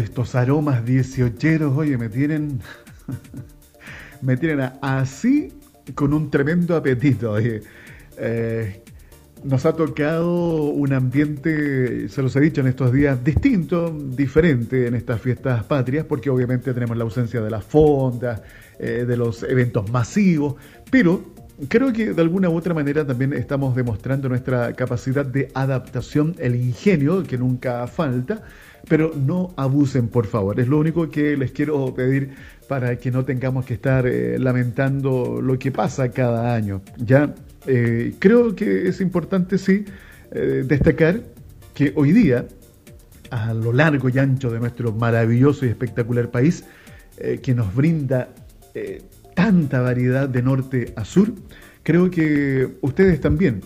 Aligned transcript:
estos 0.00 0.34
aromas 0.34 0.84
dieciocheros, 0.84 1.76
oye, 1.76 1.98
me 1.98 2.08
tienen. 2.08 2.60
me 4.22 4.36
tienen 4.36 4.70
así 4.80 5.52
con 5.94 6.12
un 6.12 6.30
tremendo 6.30 6.76
apetito. 6.76 7.32
Oye. 7.32 7.62
Eh, 8.18 8.82
nos 9.44 9.66
ha 9.66 9.72
tocado 9.72 10.64
un 10.64 10.92
ambiente, 10.92 12.08
se 12.08 12.22
los 12.22 12.34
he 12.36 12.40
dicho 12.40 12.60
en 12.60 12.68
estos 12.68 12.92
días, 12.92 13.22
distinto, 13.24 13.90
diferente 13.90 14.86
en 14.86 14.94
estas 14.94 15.20
fiestas 15.20 15.64
patrias, 15.64 16.06
porque 16.06 16.30
obviamente 16.30 16.72
tenemos 16.72 16.96
la 16.96 17.04
ausencia 17.04 17.40
de 17.40 17.50
las 17.50 17.64
fondas, 17.64 18.42
eh, 18.78 19.04
de 19.06 19.16
los 19.16 19.42
eventos 19.42 19.90
masivos, 19.90 20.54
pero 20.90 21.24
creo 21.68 21.92
que 21.92 22.12
de 22.12 22.22
alguna 22.22 22.48
u 22.50 22.56
otra 22.56 22.74
manera 22.74 23.06
también 23.06 23.32
estamos 23.32 23.74
demostrando 23.74 24.28
nuestra 24.28 24.72
capacidad 24.74 25.26
de 25.26 25.50
adaptación, 25.54 26.36
el 26.38 26.54
ingenio 26.54 27.22
que 27.24 27.36
nunca 27.36 27.86
falta, 27.88 28.42
pero 28.88 29.12
no 29.14 29.52
abusen 29.56 30.08
por 30.08 30.26
favor. 30.26 30.60
Es 30.60 30.68
lo 30.68 30.78
único 30.78 31.10
que 31.10 31.36
les 31.36 31.52
quiero 31.52 31.94
pedir 31.94 32.30
para 32.68 32.96
que 32.96 33.10
no 33.10 33.24
tengamos 33.24 33.64
que 33.64 33.74
estar 33.74 34.06
eh, 34.06 34.38
lamentando 34.38 35.40
lo 35.42 35.58
que 35.58 35.70
pasa 35.70 36.10
cada 36.10 36.54
año. 36.54 36.82
Ya 36.96 37.34
eh, 37.66 38.14
creo 38.18 38.54
que 38.54 38.88
es 38.88 39.00
importante, 39.00 39.58
sí, 39.58 39.84
eh, 40.30 40.64
destacar 40.66 41.20
que 41.74 41.92
hoy 41.96 42.12
día, 42.12 42.46
a 43.30 43.54
lo 43.54 43.72
largo 43.72 44.08
y 44.08 44.18
ancho 44.18 44.50
de 44.50 44.60
nuestro 44.60 44.92
maravilloso 44.92 45.64
y 45.66 45.68
espectacular 45.68 46.30
país, 46.30 46.64
que 47.42 47.54
nos 47.54 47.72
brinda 47.74 48.30
tanta 49.34 49.80
variedad 49.80 50.28
de 50.28 50.42
norte 50.42 50.92
a 50.96 51.04
sur, 51.04 51.32
creo 51.82 52.10
que 52.10 52.78
ustedes 52.80 53.20
también 53.20 53.60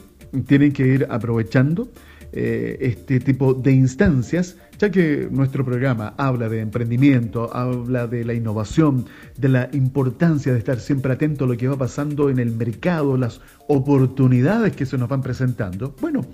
tienen 0.46 0.72
que 0.72 0.86
ir 0.86 1.06
aprovechando 1.08 1.88
este 2.36 3.20
tipo 3.20 3.54
de 3.54 3.72
instancias 3.72 4.56
ya 4.78 4.90
que 4.90 5.28
nuestro 5.30 5.64
programa 5.64 6.14
habla 6.18 6.48
de 6.48 6.60
emprendimiento, 6.60 7.54
habla 7.54 8.06
de 8.06 8.24
la 8.24 8.34
innovación, 8.34 9.06
de 9.36 9.48
la 9.48 9.68
importancia 9.72 10.52
de 10.52 10.58
estar 10.58 10.80
siempre 10.80 11.12
atento 11.12 11.44
a 11.44 11.48
lo 11.48 11.56
que 11.56 11.68
va 11.68 11.76
pasando 11.76 12.30
en 12.30 12.38
el 12.38 12.52
mercado, 12.52 13.16
las 13.16 13.40
oportunidades 13.68 14.76
que 14.76 14.86
se 14.86 14.98
nos 14.98 15.08
van 15.08 15.22
presentando. 15.22 15.94
Bueno, 16.00 16.26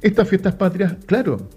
estas 0.00 0.28
fiestas 0.28 0.54
patrias, 0.54 0.96
claro, 1.06 1.48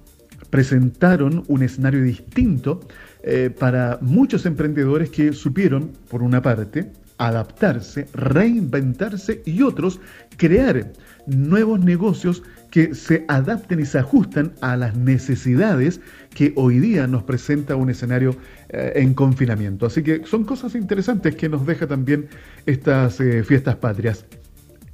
presentaron 0.50 1.44
un 1.48 1.64
escenario 1.64 2.04
distinto 2.04 2.82
eh, 3.24 3.50
para 3.50 3.98
muchos 4.02 4.46
emprendedores 4.46 5.10
que 5.10 5.34
supieron, 5.34 5.92
por 6.10 6.22
una 6.22 6.42
parte, 6.42 6.92
adaptarse, 7.18 8.08
reinventarse 8.14 9.42
y 9.46 9.62
otros 9.62 10.02
crear 10.38 10.92
nuevos 11.28 11.80
negocios 11.80 12.44
que 12.76 12.94
se 12.94 13.24
adapten 13.30 13.80
y 13.80 13.86
se 13.86 14.00
ajustan 14.00 14.52
a 14.60 14.76
las 14.76 14.98
necesidades 14.98 16.02
que 16.34 16.52
hoy 16.58 16.80
día 16.80 17.08
nos 17.08 17.24
presenta 17.24 17.78
un 17.78 17.90
escenario 17.90 18.36
eh, 18.68 18.92
en 18.98 19.14
confinamiento. 19.14 19.86
Así 19.86 20.04
que 20.04 20.26
son 20.26 20.44
cosas 20.44 20.76
interesantes 20.76 21.38
que 21.38 21.48
nos 21.48 21.66
deja 21.66 21.88
también 21.88 22.28
estas 22.66 23.22
eh, 23.22 23.46
fiestas 23.46 23.78
patrias. 23.78 24.26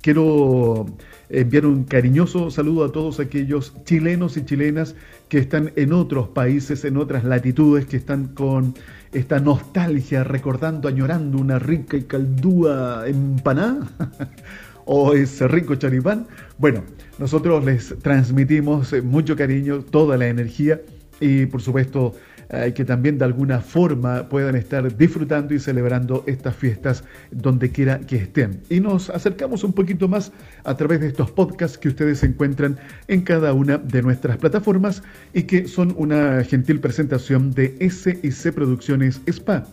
Quiero 0.01 0.85
enviar 1.29 1.65
un 1.65 1.85
cariñoso 1.85 2.51
saludo 2.51 2.85
a 2.85 2.91
todos 2.91 3.19
aquellos 3.19 3.73
chilenos 3.83 4.37
y 4.37 4.45
chilenas 4.45 4.93
que 5.27 5.39
están 5.39 5.71
en 5.75 5.91
otros 5.91 6.27
países, 6.27 6.85
en 6.85 6.97
otras 6.97 7.23
latitudes, 7.23 7.87
que 7.87 7.97
están 7.97 8.27
con 8.27 8.75
esta 9.11 9.39
nostalgia, 9.39 10.23
recordando, 10.23 10.87
añorando 10.87 11.39
una 11.39 11.57
rica 11.57 11.97
y 11.97 12.03
caldúa 12.03 13.07
empanada 13.07 13.87
o 14.85 15.13
ese 15.13 15.47
rico 15.47 15.75
charipán. 15.75 16.27
Bueno, 16.57 16.83
nosotros 17.19 17.63
les 17.65 17.95
transmitimos 18.01 18.93
eh, 18.93 19.01
mucho 19.01 19.35
cariño, 19.35 19.81
toda 19.83 20.17
la 20.17 20.27
energía 20.27 20.81
y 21.19 21.45
por 21.45 21.61
supuesto 21.61 22.15
eh, 22.53 22.73
que 22.73 22.83
también 22.83 23.17
de 23.17 23.23
alguna 23.23 23.61
forma 23.61 24.27
puedan 24.27 24.57
estar 24.57 24.97
disfrutando 24.97 25.53
y 25.53 25.59
celebrando 25.59 26.25
estas 26.27 26.53
fiestas 26.53 27.05
donde 27.31 27.71
quiera 27.71 27.99
que 28.01 28.17
estén. 28.17 28.61
Y 28.69 28.81
nos 28.81 29.09
acercamos 29.09 29.63
un 29.63 29.71
poquito 29.71 30.09
más 30.09 30.33
a 30.65 30.75
través 30.75 30.99
de 30.99 31.07
estos 31.07 31.31
podcasts 31.31 31.77
que 31.77 31.87
ustedes 31.87 32.23
encuentran 32.23 32.77
en 33.07 33.21
cada 33.21 33.53
una 33.53 33.77
de 33.77 34.01
nuestras 34.01 34.35
plataformas 34.35 35.01
y 35.33 35.43
que 35.43 35.65
son 35.65 35.95
una 35.97 36.43
gentil 36.43 36.81
presentación 36.81 37.51
de 37.51 37.77
SIC 37.89 38.53
Producciones 38.53 39.21
Spa. 39.27 39.65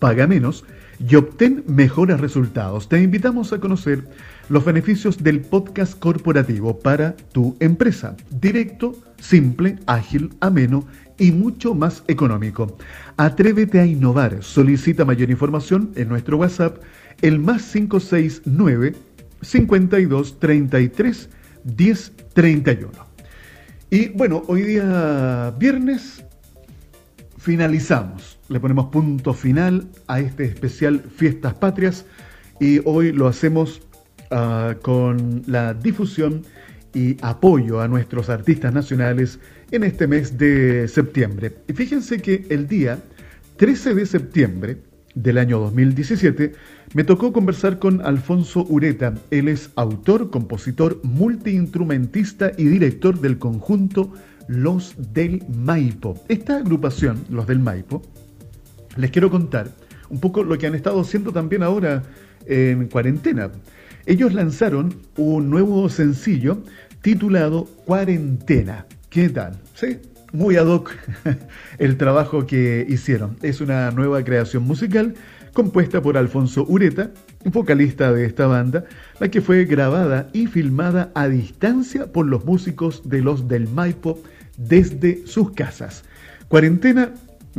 Paga 0.00 0.26
menos 0.26 0.64
y 1.08 1.14
obtén 1.16 1.64
mejores 1.66 2.20
resultados. 2.20 2.88
Te 2.88 3.00
invitamos 3.02 3.52
a 3.52 3.58
conocer 3.58 4.04
los 4.48 4.64
beneficios 4.64 5.22
del 5.22 5.40
podcast 5.40 5.98
corporativo 5.98 6.78
para 6.78 7.16
tu 7.32 7.56
empresa. 7.60 8.16
Directo, 8.30 8.94
simple, 9.18 9.78
ágil, 9.86 10.30
ameno 10.40 10.86
y 11.18 11.32
mucho 11.32 11.74
más 11.74 12.02
económico. 12.08 12.76
Atrévete 13.16 13.80
a 13.80 13.86
innovar. 13.86 14.42
Solicita 14.42 15.04
mayor 15.04 15.30
información 15.30 15.90
en 15.94 16.08
nuestro 16.08 16.36
WhatsApp, 16.36 16.78
el 17.22 17.38
más 17.38 17.62
569 17.72 18.94
52 19.42 20.38
33 20.38 21.28
10 21.64 22.12
31. 22.34 22.90
Y 23.90 24.08
bueno, 24.10 24.42
hoy 24.46 24.62
día 24.62 25.54
viernes 25.58 26.24
finalizamos 27.38 28.29
le 28.50 28.58
ponemos 28.58 28.86
punto 28.86 29.32
final 29.32 29.86
a 30.08 30.18
este 30.18 30.44
especial 30.44 31.00
Fiestas 31.00 31.54
Patrias 31.54 32.04
y 32.58 32.80
hoy 32.84 33.12
lo 33.12 33.28
hacemos 33.28 33.80
ah, 34.32 34.74
con 34.82 35.44
la 35.46 35.72
difusión 35.72 36.42
y 36.92 37.16
apoyo 37.22 37.80
a 37.80 37.86
nuestros 37.86 38.28
artistas 38.28 38.74
nacionales 38.74 39.38
en 39.70 39.84
este 39.84 40.08
mes 40.08 40.36
de 40.36 40.88
septiembre. 40.88 41.52
Y 41.68 41.74
fíjense 41.74 42.20
que 42.20 42.44
el 42.50 42.66
día 42.66 42.98
13 43.56 43.94
de 43.94 44.04
septiembre 44.04 44.78
del 45.14 45.38
año 45.38 45.60
2017 45.60 46.52
me 46.94 47.04
tocó 47.04 47.32
conversar 47.32 47.78
con 47.78 48.04
Alfonso 48.04 48.66
Ureta. 48.68 49.14
Él 49.30 49.46
es 49.46 49.70
autor, 49.76 50.30
compositor, 50.30 51.00
multiinstrumentista 51.04 52.50
y 52.58 52.64
director 52.64 53.20
del 53.20 53.38
conjunto 53.38 54.12
Los 54.48 54.96
del 55.12 55.44
Maipo. 55.48 56.20
Esta 56.28 56.56
agrupación, 56.56 57.24
Los 57.28 57.46
del 57.46 57.60
Maipo, 57.60 58.02
les 58.96 59.10
quiero 59.10 59.30
contar 59.30 59.70
un 60.08 60.20
poco 60.20 60.42
lo 60.42 60.58
que 60.58 60.66
han 60.66 60.74
estado 60.74 61.00
haciendo 61.00 61.32
también 61.32 61.62
ahora 61.62 62.02
en 62.46 62.88
cuarentena. 62.88 63.50
Ellos 64.06 64.34
lanzaron 64.34 64.94
un 65.16 65.50
nuevo 65.50 65.88
sencillo 65.88 66.62
titulado 67.00 67.64
Cuarentena. 67.84 68.86
¿Qué 69.08 69.28
tal? 69.28 69.58
¿Sí? 69.74 69.98
Muy 70.32 70.56
ad 70.56 70.66
hoc 70.66 70.92
el 71.78 71.96
trabajo 71.96 72.46
que 72.46 72.86
hicieron. 72.88 73.36
Es 73.42 73.60
una 73.60 73.90
nueva 73.90 74.22
creación 74.24 74.64
musical 74.64 75.14
compuesta 75.52 76.00
por 76.00 76.16
Alfonso 76.16 76.64
Ureta, 76.68 77.10
vocalista 77.44 78.12
de 78.12 78.24
esta 78.24 78.46
banda, 78.46 78.84
la 79.18 79.28
que 79.28 79.40
fue 79.40 79.64
grabada 79.64 80.28
y 80.32 80.46
filmada 80.46 81.10
a 81.14 81.28
distancia 81.28 82.12
por 82.12 82.26
los 82.26 82.44
músicos 82.44 83.08
de 83.08 83.20
los 83.20 83.48
del 83.48 83.68
Maipo 83.68 84.22
desde 84.56 85.26
sus 85.26 85.52
casas. 85.52 86.04
Cuarentena 86.48 87.12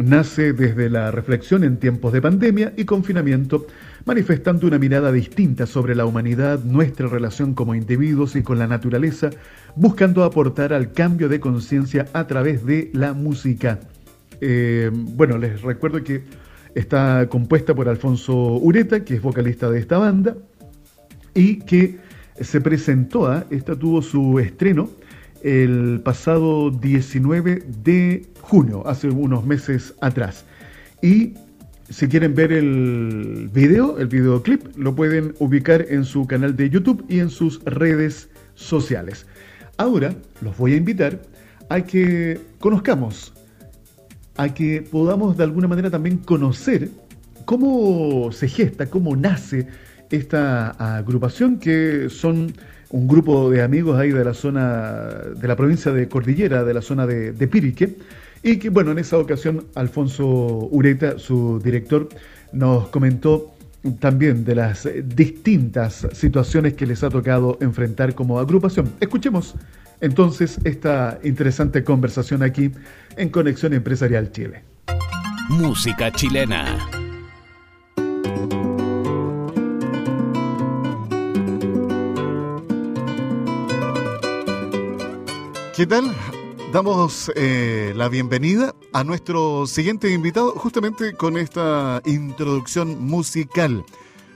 nace 0.03 0.53
desde 0.53 0.89
la 0.89 1.11
reflexión 1.11 1.63
en 1.63 1.77
tiempos 1.77 2.13
de 2.13 2.21
pandemia 2.21 2.73
y 2.77 2.85
confinamiento, 2.85 3.67
manifestando 4.05 4.67
una 4.67 4.79
mirada 4.79 5.11
distinta 5.11 5.65
sobre 5.65 5.95
la 5.95 6.05
humanidad, 6.05 6.63
nuestra 6.63 7.07
relación 7.07 7.53
como 7.53 7.75
individuos 7.75 8.35
y 8.35 8.43
con 8.43 8.59
la 8.59 8.67
naturaleza, 8.67 9.29
buscando 9.75 10.23
aportar 10.23 10.73
al 10.73 10.91
cambio 10.91 11.29
de 11.29 11.39
conciencia 11.39 12.07
a 12.13 12.27
través 12.27 12.65
de 12.65 12.89
la 12.93 13.13
música. 13.13 13.79
Eh, 14.39 14.89
bueno, 14.93 15.37
les 15.37 15.61
recuerdo 15.61 16.03
que 16.03 16.23
está 16.75 17.27
compuesta 17.29 17.75
por 17.75 17.89
Alfonso 17.89 18.33
Ureta, 18.57 19.03
que 19.03 19.15
es 19.15 19.21
vocalista 19.21 19.69
de 19.69 19.79
esta 19.79 19.97
banda, 19.97 20.35
y 21.33 21.59
que 21.59 21.97
se 22.39 22.61
presentó, 22.61 23.27
a, 23.27 23.45
esta 23.49 23.75
tuvo 23.75 24.01
su 24.01 24.39
estreno 24.39 24.89
el 25.43 26.01
pasado 26.03 26.71
19 26.71 27.63
de 27.83 28.25
junio, 28.41 28.87
hace 28.87 29.09
unos 29.09 29.45
meses 29.45 29.93
atrás. 30.01 30.45
Y 31.01 31.33
si 31.89 32.07
quieren 32.07 32.35
ver 32.35 32.51
el 32.53 33.49
video, 33.53 33.97
el 33.97 34.07
videoclip, 34.07 34.77
lo 34.77 34.95
pueden 34.95 35.33
ubicar 35.39 35.85
en 35.89 36.05
su 36.05 36.25
canal 36.25 36.55
de 36.55 36.69
YouTube 36.69 37.03
y 37.09 37.19
en 37.19 37.29
sus 37.29 37.63
redes 37.65 38.29
sociales. 38.55 39.25
Ahora 39.77 40.13
los 40.41 40.57
voy 40.57 40.73
a 40.73 40.77
invitar 40.77 41.21
a 41.69 41.81
que 41.81 42.39
conozcamos, 42.59 43.33
a 44.37 44.53
que 44.53 44.81
podamos 44.81 45.37
de 45.37 45.43
alguna 45.43 45.67
manera 45.67 45.89
también 45.89 46.17
conocer 46.17 46.89
cómo 47.45 48.31
se 48.31 48.47
gesta, 48.47 48.85
cómo 48.85 49.15
nace 49.15 49.67
esta 50.09 50.69
agrupación 50.97 51.57
que 51.57 52.09
son 52.09 52.53
un 52.91 53.07
grupo 53.07 53.49
de 53.49 53.61
amigos 53.61 53.99
ahí 53.99 54.11
de 54.11 54.23
la 54.23 54.33
zona, 54.33 55.03
de 55.35 55.47
la 55.47 55.55
provincia 55.55 55.91
de 55.91 56.07
Cordillera, 56.07 56.63
de 56.63 56.73
la 56.73 56.81
zona 56.81 57.07
de, 57.07 57.47
Pirique, 57.47 57.95
y 58.43 58.57
que, 58.57 58.69
bueno, 58.69 58.91
en 58.91 58.99
esa 58.99 59.17
ocasión 59.17 59.65
Alfonso 59.75 60.25
Ureta, 60.71 61.17
su 61.19 61.59
director, 61.63 62.09
nos 62.51 62.89
comentó 62.89 63.53
también 63.99 64.43
de 64.43 64.55
las 64.55 64.87
distintas 65.03 66.07
situaciones 66.13 66.73
que 66.73 66.85
les 66.85 67.03
ha 67.03 67.09
tocado 67.09 67.57
enfrentar 67.61 68.13
como 68.13 68.39
agrupación. 68.39 68.91
Escuchemos 68.99 69.55
entonces 70.01 70.59
esta 70.63 71.19
interesante 71.23 71.83
conversación 71.83 72.43
aquí 72.43 72.71
en 73.15 73.29
Conexión 73.29 73.73
Empresarial 73.73 74.31
Chile. 74.31 74.63
Música 75.49 76.11
chilena. 76.11 77.00
¿Qué 85.81 85.87
tal? 85.87 86.15
Damos 86.71 87.31
eh, 87.35 87.93
la 87.95 88.07
bienvenida 88.07 88.75
a 88.93 89.03
nuestro 89.03 89.65
siguiente 89.65 90.11
invitado 90.11 90.51
justamente 90.51 91.13
con 91.13 91.37
esta 91.37 92.03
introducción 92.05 93.03
musical. 93.03 93.83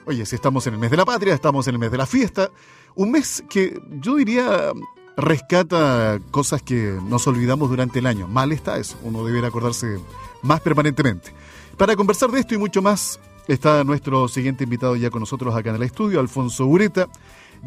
Oye, 0.08 0.26
si 0.26 0.36
estamos 0.36 0.66
en 0.66 0.74
el 0.74 0.80
mes 0.80 0.90
de 0.90 0.98
la 0.98 1.06
patria, 1.06 1.36
estamos 1.36 1.68
en 1.68 1.76
el 1.76 1.80
mes 1.80 1.92
de 1.92 2.00
la 2.00 2.08
fiesta, 2.08 2.50
un 2.96 3.12
mes 3.12 3.44
que 3.48 3.80
yo 3.92 4.16
diría 4.16 4.72
rescata 5.18 6.20
cosas 6.32 6.64
que 6.64 6.98
nos 7.04 7.28
olvidamos 7.28 7.70
durante 7.70 8.00
el 8.00 8.08
año. 8.08 8.28
Mal 8.28 8.52
está 8.52 8.80
eso, 8.80 8.98
uno 9.04 9.24
debería 9.24 9.50
acordarse 9.50 10.00
más 10.42 10.62
permanentemente. 10.62 11.32
Para 11.78 11.96
conversar 11.96 12.32
de 12.32 12.40
esto 12.40 12.56
y 12.56 12.58
mucho 12.58 12.82
más, 12.82 13.20
está 13.48 13.84
nuestro 13.84 14.28
siguiente 14.30 14.64
invitado 14.64 14.96
ya 14.96 15.12
con 15.12 15.20
nosotros 15.20 15.56
acá 15.56 15.70
en 15.70 15.76
el 15.76 15.84
estudio, 15.84 16.20
Alfonso 16.20 16.66
Ureta 16.66 17.08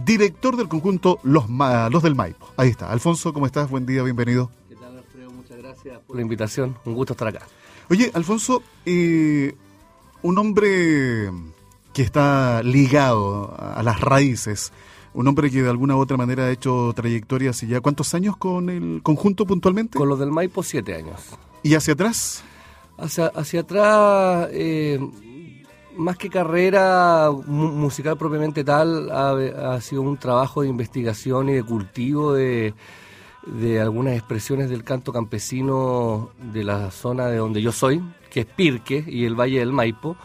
director 0.04 0.56
del 0.56 0.68
conjunto 0.68 1.18
Los, 1.22 1.48
Los 1.48 2.02
del 2.02 2.14
Maipo. 2.14 2.48
Ahí 2.56 2.70
está. 2.70 2.90
Alfonso, 2.90 3.32
¿cómo 3.32 3.46
estás? 3.46 3.68
Buen 3.68 3.86
día, 3.86 4.02
bienvenido. 4.02 4.50
¿Qué 4.68 4.76
tal, 4.76 4.96
Alfredo? 4.96 5.30
Muchas 5.30 5.58
gracias 5.58 5.98
por 6.06 6.16
la 6.16 6.22
invitación. 6.22 6.76
Un 6.84 6.94
gusto 6.94 7.12
estar 7.14 7.28
acá. 7.28 7.46
Oye, 7.90 8.10
Alfonso, 8.14 8.62
eh, 8.84 9.54
un 10.22 10.38
hombre 10.38 11.30
que 11.92 12.02
está 12.02 12.62
ligado 12.62 13.54
a 13.58 13.82
las 13.82 14.00
raíces, 14.00 14.72
un 15.14 15.26
hombre 15.26 15.50
que 15.50 15.62
de 15.62 15.70
alguna 15.70 15.96
u 15.96 16.00
otra 16.00 16.16
manera 16.16 16.44
ha 16.44 16.50
hecho 16.50 16.92
trayectoria 16.94 17.50
hace 17.50 17.66
ya 17.66 17.80
cuántos 17.80 18.14
años 18.14 18.36
con 18.36 18.70
el 18.70 19.00
conjunto 19.02 19.46
puntualmente? 19.46 19.98
Con 19.98 20.08
los 20.08 20.18
del 20.18 20.30
Maipo, 20.30 20.62
siete 20.62 20.94
años. 20.94 21.20
¿Y 21.62 21.74
hacia 21.74 21.94
atrás? 21.94 22.44
Hacia, 22.98 23.26
hacia 23.28 23.60
atrás, 23.60 24.48
eh, 24.52 25.00
más 25.98 26.16
que 26.16 26.30
carrera 26.30 27.30
musical 27.46 28.16
propiamente 28.16 28.64
tal, 28.64 29.10
ha, 29.10 29.80
sido 29.80 30.02
un 30.02 30.16
trabajo 30.16 30.62
de 30.62 30.68
investigación 30.68 31.48
y 31.48 31.54
de 31.54 31.62
cultivo 31.62 32.32
de, 32.32 32.72
algunas 33.80 34.14
expresiones 34.14 34.70
del 34.70 34.84
canto 34.84 35.12
campesino 35.12 36.30
de 36.52 36.64
la 36.64 36.90
zona 36.90 37.26
de 37.26 37.38
donde 37.38 37.60
yo 37.60 37.72
soy, 37.72 38.02
que 38.30 38.40
es 38.40 38.46
Pirque 38.46 39.04
y 39.06 39.24
el 39.24 39.34
Valle 39.34 39.58
del 39.58 39.72
Maipo. 39.72 40.16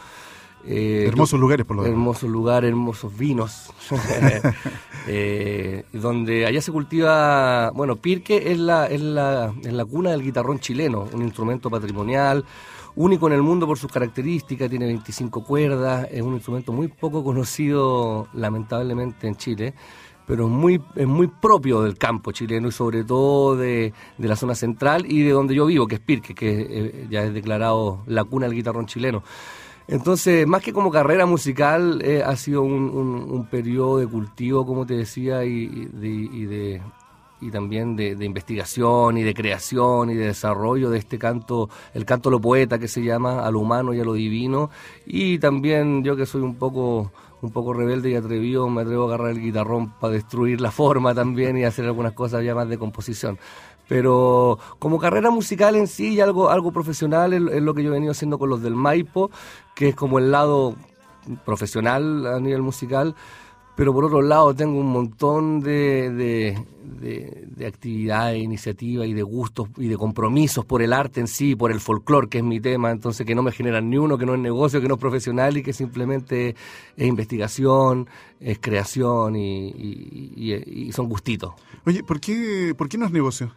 Eh, 0.66 1.06
hermosos 1.08 1.40
lugares, 1.40 1.66
por 1.66 1.76
lo 1.76 1.82
menos. 1.82 1.98
Hermosos 1.98 2.30
lugares, 2.30 2.70
hermosos 2.70 3.18
vinos. 3.18 3.70
Eh, 5.06 5.84
donde 5.92 6.46
allá 6.46 6.62
se 6.62 6.72
cultiva, 6.72 7.72
bueno, 7.72 7.98
Pirque 7.98 8.54
es 8.54 8.58
la, 8.58 8.88
es, 8.88 9.02
la, 9.02 9.54
es 9.62 9.74
la 9.74 9.84
cuna 9.84 10.12
del 10.12 10.24
guitarrón 10.24 10.62
chileno, 10.62 11.10
un 11.12 11.24
instrumento 11.24 11.70
patrimonial, 11.70 12.46
único 12.96 13.28
en 13.28 13.34
el 13.34 13.42
mundo 13.42 13.66
por 13.66 13.78
sus 13.78 13.92
características, 13.92 14.70
tiene 14.70 14.86
25 14.86 15.44
cuerdas, 15.44 16.08
es 16.12 16.22
un 16.22 16.34
instrumento 16.34 16.72
muy 16.72 16.88
poco 16.88 17.24
conocido 17.24 18.28
lamentablemente 18.34 19.28
en 19.28 19.36
Chile, 19.36 19.74
pero 20.26 20.46
es 20.46 20.52
muy, 20.52 20.82
es 20.96 21.08
muy 21.08 21.28
propio 21.28 21.82
del 21.82 21.98
campo 21.98 22.32
chileno 22.32 22.68
y 22.68 22.72
sobre 22.72 23.04
todo 23.04 23.56
de, 23.58 23.94
la 24.18 24.36
zona 24.36 24.56
central 24.56 25.06
y 25.08 25.24
de 25.24 25.32
donde 25.32 25.56
yo 25.56 25.66
vivo, 25.66 25.88
que 25.88 25.96
es 25.96 26.02
Pirque, 26.02 26.34
que 26.34 26.68
eh, 26.70 27.08
ya 27.10 27.24
es 27.24 27.34
declarado 27.34 28.04
la 28.08 28.24
cuna 28.24 28.48
del 28.48 28.56
guitarrón 28.56 28.86
chileno. 28.86 29.24
Entonces, 29.86 30.48
más 30.48 30.62
que 30.62 30.72
como 30.72 30.92
carrera 30.92 31.26
musical, 31.26 32.02
eh, 32.06 32.24
ha 32.26 32.38
sido 32.38 32.62
un, 32.62 33.48
periodo 33.52 33.98
de 33.98 34.08
cultivo, 34.08 34.66
como 34.66 34.86
te 34.86 34.96
decía, 34.96 35.44
y 35.44 35.68
de 35.92 36.10
y 36.10 36.80
también 37.52 37.96
de, 37.96 38.12
investigación 38.24 39.18
y 39.18 39.24
de 39.24 39.34
creación 39.34 40.10
y 40.10 40.16
de 40.16 40.28
desarrollo 40.28 40.90
de 40.90 41.00
este 41.00 41.18
canto, 41.18 41.70
el 41.94 42.06
canto 42.06 42.30
lo 42.30 42.40
poeta 42.40 42.80
que 42.80 42.88
se 42.88 43.04
llama 43.04 43.46
a 43.46 43.52
lo 43.52 43.60
humano 43.60 43.94
y 43.94 44.00
a 44.00 44.04
lo 44.04 44.14
divino. 44.14 44.70
Y 45.06 45.40
también 45.40 46.04
yo 46.04 46.16
que 46.16 46.26
soy 46.26 46.42
un 46.42 46.56
poco 46.56 47.12
un 47.42 47.52
poco 47.52 47.74
rebelde 47.74 48.10
y 48.10 48.16
atrevido, 48.16 48.70
me 48.70 48.84
atrevo 48.84 49.04
a 49.04 49.08
agarrar 49.08 49.32
el 49.32 49.42
guitarrón 49.42 49.92
para 50.00 50.14
destruir 50.14 50.62
la 50.62 50.72
forma 50.72 51.14
también 51.14 51.58
y 51.58 51.66
hacer 51.66 51.84
algunas 51.84 52.14
cosas 52.14 52.42
ya 52.42 52.56
más 52.56 52.70
de 52.70 52.78
composición. 52.78 53.38
Pero 53.88 54.60
como 54.80 54.98
carrera 54.98 55.30
musical 55.30 55.76
en 55.76 55.88
sí 55.88 56.14
y 56.14 56.22
algo, 56.22 56.50
algo 56.50 56.72
profesional 56.72 57.34
es, 57.34 57.62
lo 57.62 57.74
que 57.74 57.84
yo 57.84 57.90
he 57.90 57.94
venido 57.94 58.12
haciendo 58.12 58.40
con 58.40 58.50
los 58.50 58.62
del 58.62 58.76
Maipo, 58.76 59.30
que 59.76 59.90
es 59.90 59.96
como 59.96 60.20
el 60.20 60.32
lado 60.32 60.76
profesional 61.46 62.26
a 62.28 62.40
nivel 62.40 62.62
musical 62.62 63.16
pero 63.76 63.94
por 63.94 64.06
otro 64.06 64.22
lado 64.22 64.54
tengo 64.54 64.80
un 64.80 64.92
montón 64.92 65.62
de, 65.62 66.12
de, 66.12 67.46
de, 67.56 67.66
actividades, 67.66 68.42
iniciativas 68.42 69.08
y 69.08 69.14
de 69.14 69.24
gustos 69.24 69.70
y 69.78 69.88
de 69.88 69.98
compromisos 69.98 70.66
por 70.66 70.82
el 70.82 70.94
arte 70.94 71.20
en 71.20 71.28
sí, 71.28 71.56
por 71.56 71.72
el 71.72 71.80
folclore, 71.80 72.28
que 72.28 72.40
es 72.40 72.44
mi 72.44 72.60
tema, 72.60 72.92
entonces 72.92 73.26
que 73.26 73.36
no 73.36 73.42
me 73.42 73.52
generan 73.52 73.90
ni 73.90 73.98
uno, 73.98 74.18
que 74.18 74.26
no 74.26 74.34
es 74.36 74.40
negocio, 74.40 74.82
que 74.82 74.88
no 74.88 74.96
es 74.96 75.00
profesional 75.00 75.58
y 75.58 75.64
que 75.64 75.74
simplemente 75.74 76.56
es 76.98 77.08
investigación, 77.08 78.08
es 78.40 78.60
creación 78.60 79.36
y, 79.36 79.72
y, 80.36 80.92
son 80.92 81.08
gustitos. 81.08 81.54
Oye, 81.86 82.04
¿por 82.04 82.20
qué, 82.20 82.74
¿por 82.78 82.90
qué 82.90 82.98
no 82.98 83.06
es 83.06 83.12
negocio? 83.12 83.52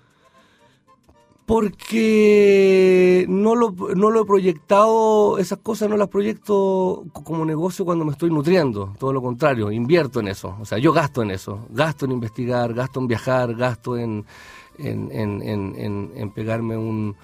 Porque 1.47 3.25
no 3.29 3.55
lo, 3.55 3.71
no 3.71 4.11
lo 4.11 4.23
he 4.23 4.25
proyectado, 4.25 5.39
esas 5.39 5.61
cosas 5.61 5.89
no 5.89 5.97
las 5.97 6.09
proyecto 6.09 7.05
como 7.13 7.45
negocio 7.45 7.85
cuando 7.85 8.05
me 8.05 8.11
estoy 8.11 8.31
nutriendo, 8.31 8.97
todo 8.99 9.13
lo 9.13 9.23
contrario, 9.23 9.71
invierto 9.71 10.19
en 10.19 10.27
eso, 10.27 10.57
o 10.61 10.65
sea, 10.65 10.79
yo 10.79 10.93
gasto 10.93 11.23
en 11.23 11.31
eso, 11.31 11.61
gasto 11.71 12.05
en 12.05 12.11
investigar, 12.11 12.75
gasto 12.75 12.99
en 12.99 13.07
viajar, 13.07 13.55
gasto 13.55 13.97
en, 13.97 14.25
en, 14.77 15.13
en, 15.13 16.13
en, 16.17 16.31
pegarme 16.33 16.77
un, 16.77 17.15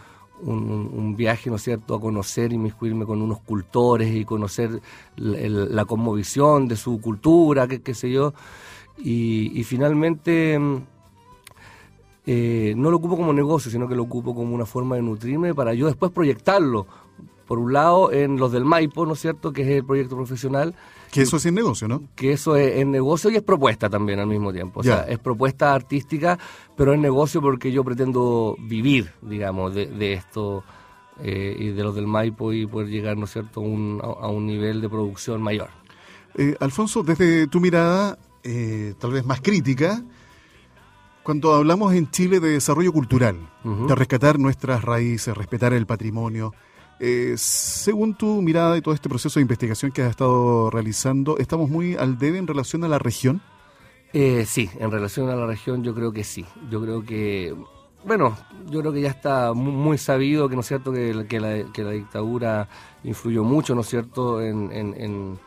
un, 0.41 1.17
viaje, 1.17 1.51
¿no 1.51 1.57
es 1.57 1.63
cierto?, 1.63 1.97
a 1.97 2.01
conocer 2.01 2.53
y 2.53 2.55
inmiscuirme 2.55 3.05
con 3.05 3.21
unos 3.23 3.41
cultores 3.41 4.15
y 4.15 4.25
conocer 4.25 4.81
la, 5.17 5.49
la 5.49 5.85
cosmovisión 5.85 6.69
de 6.69 6.77
su 6.77 7.01
cultura, 7.01 7.67
qué, 7.67 7.93
sé 7.93 8.13
yo, 8.13 8.35
y, 8.99 9.51
y 9.59 9.65
finalmente 9.65 10.61
eh, 12.25 12.75
no 12.77 12.91
lo 12.91 12.99
ocupo 12.99 13.17
como 13.17 13.33
negocio, 13.33 13.71
sino 13.71 13.89
que 13.89 13.97
lo 13.97 14.05
ocupo 14.05 14.35
como 14.35 14.55
una 14.55 14.67
forma 14.67 14.97
de 14.97 15.03
nutrirme 15.03 15.55
para 15.55 15.75
yo 15.75 15.87
después 15.87 16.13
proyectarlo. 16.13 16.87
Por 17.47 17.59
un 17.59 17.73
lado, 17.73 18.13
en 18.13 18.39
los 18.39 18.53
del 18.53 18.65
Maipo, 18.65 19.05
¿no 19.05 19.15
es 19.15 19.21
cierto?, 19.21 19.53
que 19.53 19.63
es 19.63 19.69
el 19.69 19.85
proyecto 19.85 20.17
profesional. 20.17 20.75
Que 21.11 21.23
eso 21.23 21.37
es 21.37 21.45
en 21.45 21.55
negocio, 21.55 21.89
¿no? 21.89 22.05
Que 22.15 22.33
eso 22.33 22.57
es, 22.57 22.87
negocio 22.87 23.29
y 23.31 23.37
es 23.37 23.43
propuesta 23.43 23.91
también 23.91 24.21
al 24.21 24.29
mismo 24.29 24.53
tiempo. 24.53 24.81
O 24.81 24.83
sea, 24.83 25.03
es 25.03 25.19
propuesta 25.19 25.75
artística, 25.75 26.39
pero 26.77 26.95
es 26.95 27.01
negocio 27.01 27.43
porque 27.43 27.71
yo 27.71 27.85
pretendo 27.85 28.57
vivir, 28.59 29.13
digamos, 29.21 29.75
de, 29.75 30.13
esto 30.13 30.65
eh, 31.21 31.55
y 31.59 31.69
de 31.71 31.83
los 31.83 31.95
del 31.95 32.07
Maipo 32.07 32.53
y 32.53 32.67
poder 32.67 32.89
llegar, 32.89 33.19
¿no 33.19 33.25
es 33.25 33.33
cierto?, 33.33 33.61
a, 33.61 33.65
un 34.29 34.47
nivel 34.47 34.81
de 34.81 34.89
producción 34.89 35.43
mayor. 35.43 35.69
Eh, 36.37 36.57
Alfonso, 36.61 37.03
desde 37.03 37.49
tu 37.49 37.61
mirada, 37.61 38.17
tal 38.99 39.11
vez 39.11 39.27
más 39.27 39.43
crítica, 39.43 40.03
cuando 41.23 41.55
hablamos 41.55 41.95
en 41.95 42.11
Chile 42.11 42.41
de 42.41 42.51
desarrollo 42.51 42.93
cultural, 42.93 43.37
de 43.65 43.95
rescatar 43.95 44.39
nuestras 44.39 44.83
raíces, 44.83 45.37
respetar 45.37 45.73
el 45.73 45.87
patrimonio, 45.87 46.53
eh, 46.99 47.35
según 47.37 48.15
tu 48.15 48.43
mirada 48.43 48.75
de 48.75 48.83
todo 48.83 48.95
este 48.95 49.09
proceso 49.09 49.39
de 49.39 49.43
investigación 49.43 49.93
que 49.93 50.03
has 50.03 50.11
estado 50.11 50.71
realizando, 50.71 51.39
¿estamos 51.39 51.71
muy 51.71 51.97
al 51.97 52.19
debe 52.19 52.39
en 52.39 52.47
relación 52.47 52.85
a 52.85 52.89
la 52.89 52.99
región? 52.99 53.41
Eh, 54.13 54.45
sí, 54.47 54.71
en 54.79 54.91
relación 54.91 55.29
a 55.29 55.37
la 55.37 55.47
región 55.47 55.83
yo 55.83 55.95
creo 55.95 56.13
que 56.13 56.25
sí. 56.25 56.45
Yo 56.71 56.83
creo 56.83 57.05
que, 57.05 57.55
bueno, 58.05 58.37
yo 58.67 58.81
creo 58.81 58.93
que 58.93 59.01
ya 59.01 59.11
está 59.11 59.53
muy, 59.53 59.99
sabido 59.99 60.49
que 60.49 60.55
no 60.55 60.61
es 60.61 60.69
cierto 60.69 60.93
que, 60.93 61.41
la, 61.41 61.91
dictadura 61.93 62.69
influyó 63.05 63.45
mucho, 63.45 63.75
¿no 63.75 63.81
es 63.81 63.89
cierto?, 63.89 64.43
en, 64.43 64.71
en, 64.73 65.39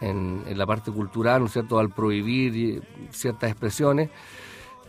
en 0.00 0.58
la 0.58 0.66
parte 0.66 0.90
cultural, 0.90 1.40
¿no 1.40 1.46
es 1.46 1.52
cierto?, 1.52 1.78
al 1.78 1.90
prohibir 1.90 2.82
ciertas 3.10 3.50
expresiones 3.50 4.10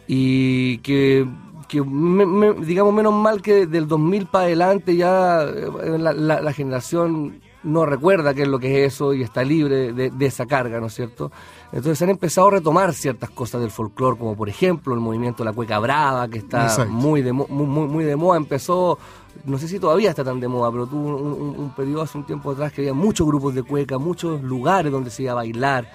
y 0.07 0.77
que, 0.79 1.27
digamos 1.71 2.93
menos 2.93 3.13
mal 3.13 3.41
que 3.41 3.65
del 3.65 3.87
2000 3.87 4.25
para 4.27 4.45
adelante 4.45 4.95
ya 4.95 5.43
eh, 5.43 5.97
la, 5.97 6.53
generación 6.53 7.41
no 7.63 7.85
recuerda 7.85 8.33
qué 8.33 8.43
es 8.43 8.47
lo 8.47 8.59
que 8.59 8.85
es 8.85 8.93
eso 8.93 9.13
y 9.13 9.23
está 9.23 9.43
libre 9.43 9.93
de, 9.93 10.25
esa 10.25 10.45
carga, 10.45 10.79
¿no 10.79 10.87
es 10.87 10.93
cierto? 10.93 11.31
Entonces 11.71 12.01
han 12.01 12.09
empezado 12.09 12.49
a 12.49 12.51
retomar 12.51 12.93
ciertas 12.93 13.29
cosas 13.29 13.61
del 13.61 13.71
folclore, 13.71 14.17
como 14.17 14.35
por 14.35 14.49
ejemplo 14.49 14.93
el 14.93 14.99
movimiento 14.99 15.43
de 15.43 15.49
la 15.49 15.53
cueca 15.53 15.79
brava, 15.79 16.27
que 16.27 16.39
está 16.39 16.85
muy 16.89 17.21
de, 17.21 17.31
muy, 17.31 17.47
muy, 17.47 18.03
de 18.03 18.15
moda, 18.17 18.37
empezó, 18.37 18.99
no 19.45 19.57
sé 19.57 19.69
si 19.69 19.79
todavía 19.79 20.09
está 20.09 20.25
tan 20.25 20.41
de 20.41 20.47
moda, 20.49 20.69
pero 20.71 20.85
tuvo 20.85 21.15
un, 21.15 21.73
periodo 21.73 22.01
hace 22.01 22.17
un 22.17 22.25
tiempo 22.25 22.51
atrás 22.51 22.73
que 22.73 22.81
había 22.81 22.93
muchos 22.93 23.25
grupos 23.25 23.55
de 23.55 23.63
cueca, 23.63 23.97
muchos 23.97 24.43
lugares 24.43 24.91
donde 24.91 25.09
se 25.09 25.23
iba 25.23 25.31
a 25.31 25.35
bailar. 25.35 25.89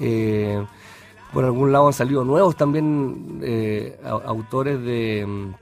Eh, 0.00 0.64
por 1.32 1.44
algún 1.44 1.72
lado 1.72 1.86
han 1.88 1.92
salido 1.92 2.24
nuevos 2.24 2.56
también 2.56 3.40
eh, 3.42 3.98
autores 4.04 4.80
de, 4.82 5.52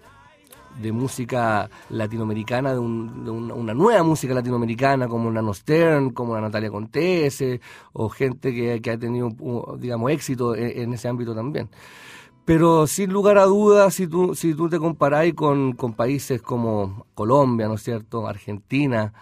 de 0.80 0.92
música 0.92 1.68
latinoamericana, 1.90 2.72
de, 2.72 2.78
una, 2.78 3.74
nueva 3.74 4.02
música 4.02 4.34
latinoamericana 4.34 5.08
como 5.08 5.30
Nano 5.30 5.54
Stern, 5.54 6.10
como 6.10 6.34
la 6.34 6.42
Natalia 6.42 6.70
Contese, 6.70 7.60
o 7.92 8.08
gente 8.08 8.54
que, 8.54 8.90
ha 8.90 8.98
tenido, 8.98 9.30
digamos, 9.78 10.10
éxito 10.10 10.54
en, 10.54 10.92
ese 10.92 11.08
ámbito 11.08 11.34
también. 11.34 11.68
Pero 12.44 12.86
sin 12.86 13.12
lugar 13.12 13.38
a 13.38 13.44
dudas, 13.44 13.94
si 13.94 14.06
tú, 14.06 14.34
si 14.34 14.54
tú 14.54 14.68
te 14.68 14.78
comparáis 14.78 15.34
con, 15.34 15.72
con 15.72 15.94
países 15.94 16.40
como 16.42 17.06
Colombia, 17.14 17.66
¿no 17.66 17.74
es 17.74 17.82
cierto?, 17.82 18.26
Argentina, 18.26 19.12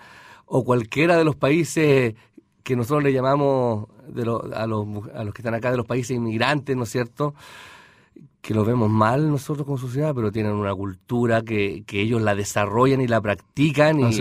o 0.46 0.64
cualquiera 0.64 1.16
de 1.16 1.24
los 1.24 1.36
países 1.36 2.14
que 2.64 2.74
nosotros 2.74 3.04
le 3.04 3.12
llamamos 3.12 3.86
de 4.08 4.22
a, 4.22 4.66
los, 4.66 5.08
a 5.14 5.24
los 5.24 5.34
que 5.34 5.42
están 5.42 5.54
acá 5.54 5.70
de 5.70 5.76
los 5.76 5.86
países 5.86 6.16
inmigrantes, 6.16 6.76
¿no 6.76 6.82
es 6.82 6.90
cierto?, 6.90 7.34
que 8.44 8.52
lo 8.52 8.64
vemos 8.64 8.90
mal 8.90 9.30
nosotros 9.30 9.64
como 9.64 9.78
sociedad, 9.78 10.14
pero 10.14 10.30
tienen 10.30 10.52
una 10.52 10.74
cultura 10.74 11.40
que, 11.40 11.82
que 11.86 12.02
ellos 12.02 12.20
la 12.20 12.34
desarrollan 12.34 13.00
y 13.00 13.08
la 13.08 13.22
practican 13.22 14.00
y, 14.00 14.18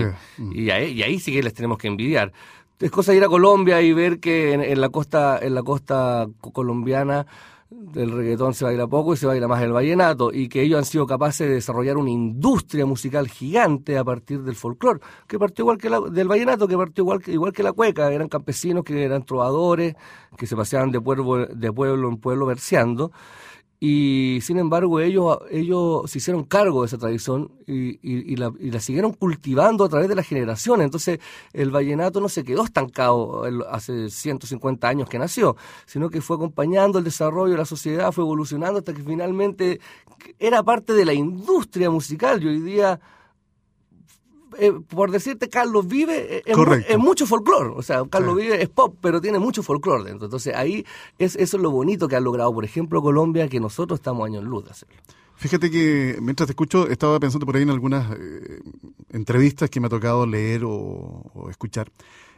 y, 0.53 0.69
ahí, 0.69 1.19
sí 1.19 1.33
que 1.33 1.43
les 1.43 1.53
tenemos 1.53 1.77
que 1.77 1.88
envidiar. 1.88 2.31
Es 2.79 2.89
cosa 2.89 3.12
de 3.12 3.17
ir 3.17 3.23
a 3.25 3.27
Colombia 3.27 3.81
y 3.81 3.91
ver 3.91 4.21
que 4.21 4.53
en, 4.53 4.79
la 4.79 4.88
costa 4.89 5.38
en 5.41 5.53
la 5.53 5.62
costa 5.62 6.27
colombiana 6.53 7.27
el 7.96 8.12
reggaetón 8.12 8.53
se 8.53 8.65
baila 8.65 8.88
poco 8.88 9.13
y 9.13 9.18
se 9.18 9.25
baila 9.25 9.48
más 9.48 9.62
el 9.62 9.72
vallenato, 9.72 10.32
y 10.32 10.50
que 10.50 10.62
ellos 10.62 10.77
han 10.77 10.86
sido 10.86 11.06
capaces 11.06 11.48
de 11.48 11.56
desarrollar 11.56 11.98
una 11.98 12.10
industria 12.10 12.86
musical 12.86 13.27
gigante 13.27 13.98
a 13.98 14.03
partir 14.03 14.42
del 14.44 14.56
folclore, 14.56 15.00
que 15.27 15.39
partió 15.39 15.63
igual 15.63 15.77
que 15.77 15.89
la, 15.89 16.00
del 16.00 16.27
vallenato, 16.27 16.68
que 16.68 16.77
partió 16.77 17.03
igual 17.03 17.22
igual 17.27 17.53
que 17.53 17.63
la 17.63 17.74
cueca, 17.74 18.12
eran 18.12 18.27
campesinos 18.27 18.84
que 18.84 19.03
eran 19.03 19.24
trovadores, 19.24 19.96
que 20.38 20.48
se 20.48 20.56
paseaban 20.56 20.92
de 20.92 21.01
pueblo, 21.01 21.46
de 21.46 21.72
pueblo 21.72 22.10
en 22.10 22.18
pueblo 22.18 22.46
verseando, 22.46 23.12
y 23.85 24.39
sin 24.39 24.59
embargo 24.59 25.01
ellos, 25.01 25.39
ellos 25.51 26.09
se 26.09 26.19
hicieron 26.19 26.45
cargo 26.45 26.83
de 26.83 26.87
esa 26.87 26.97
tradición 26.97 27.51
y, 27.67 27.99
y, 28.01 28.37
la, 28.37 28.49
y, 28.57 28.71
la, 28.71 28.79
siguieron 28.79 29.11
cultivando 29.11 29.83
a 29.83 29.89
través 29.89 30.07
de 30.07 30.15
las 30.15 30.25
generaciones. 30.25 30.85
Entonces 30.85 31.19
el 31.51 31.69
vallenato 31.69 32.21
no 32.21 32.29
se 32.29 32.45
quedó 32.45 32.63
estancado 32.63 33.43
hace 33.69 34.09
150 34.09 34.87
años 34.87 35.09
que 35.09 35.19
nació, 35.19 35.57
sino 35.85 36.09
que 36.09 36.21
fue 36.21 36.37
acompañando 36.37 36.97
el 36.97 37.03
desarrollo 37.03 37.51
de 37.51 37.57
la 37.57 37.65
sociedad, 37.65 38.13
fue 38.13 38.23
evolucionando 38.23 38.79
hasta 38.79 38.93
que 38.93 39.03
finalmente 39.03 39.81
era 40.39 40.63
parte 40.63 40.93
de 40.93 41.03
la 41.03 41.13
industria 41.13 41.89
musical 41.89 42.41
y 42.41 42.47
hoy 42.47 42.61
día 42.61 43.01
eh, 44.57 44.72
por 44.88 45.12
decirte, 45.12 45.50
Carlos 45.50 45.88
Vive 45.88 46.38
eh, 46.38 46.43
es, 46.88 46.98
mucho 46.98 47.25
folclore. 47.25 47.74
O 47.75 47.81
sea, 47.81 48.03
Carlos 48.10 48.36
Vive 48.36 48.62
es 48.62 48.69
pop, 48.69 48.95
pero 49.01 49.22
tiene 49.22 49.39
mucho 49.39 49.63
folclore 49.63 50.03
dentro. 50.03 50.25
Entonces 50.25 50.55
ahí 50.55 50.86
es, 51.17 51.36
eso 51.36 51.57
es 51.57 51.63
lo 51.63 51.72
bonito 51.72 52.07
que 52.07 52.15
ha 52.15 52.19
logrado, 52.19 52.53
por 52.53 52.65
ejemplo, 52.65 53.01
Colombia, 53.01 53.48
que 53.48 53.60
nosotros 53.60 54.00
estamos 54.00 54.25
años 54.25 54.43
en 54.43 54.50
luz 54.50 54.65
de 54.65 54.72
hacerlo. 54.72 54.95
Fíjate 55.36 55.72
que 55.72 56.17
mientras 56.22 56.48
te 56.48 56.51
escucho, 56.51 56.88
estaba 56.88 57.19
pensando 57.19 57.45
por 57.45 57.55
ahí 57.55 57.63
en 57.63 57.69
algunas 57.69 58.15
eh, 58.17 58.62
entrevistas 59.10 59.69
que 59.69 59.79
me 59.79 59.88
ha 59.88 59.89
tocado 59.89 60.25
leer 60.25 60.63
o, 60.65 61.48
escuchar, 61.50 61.91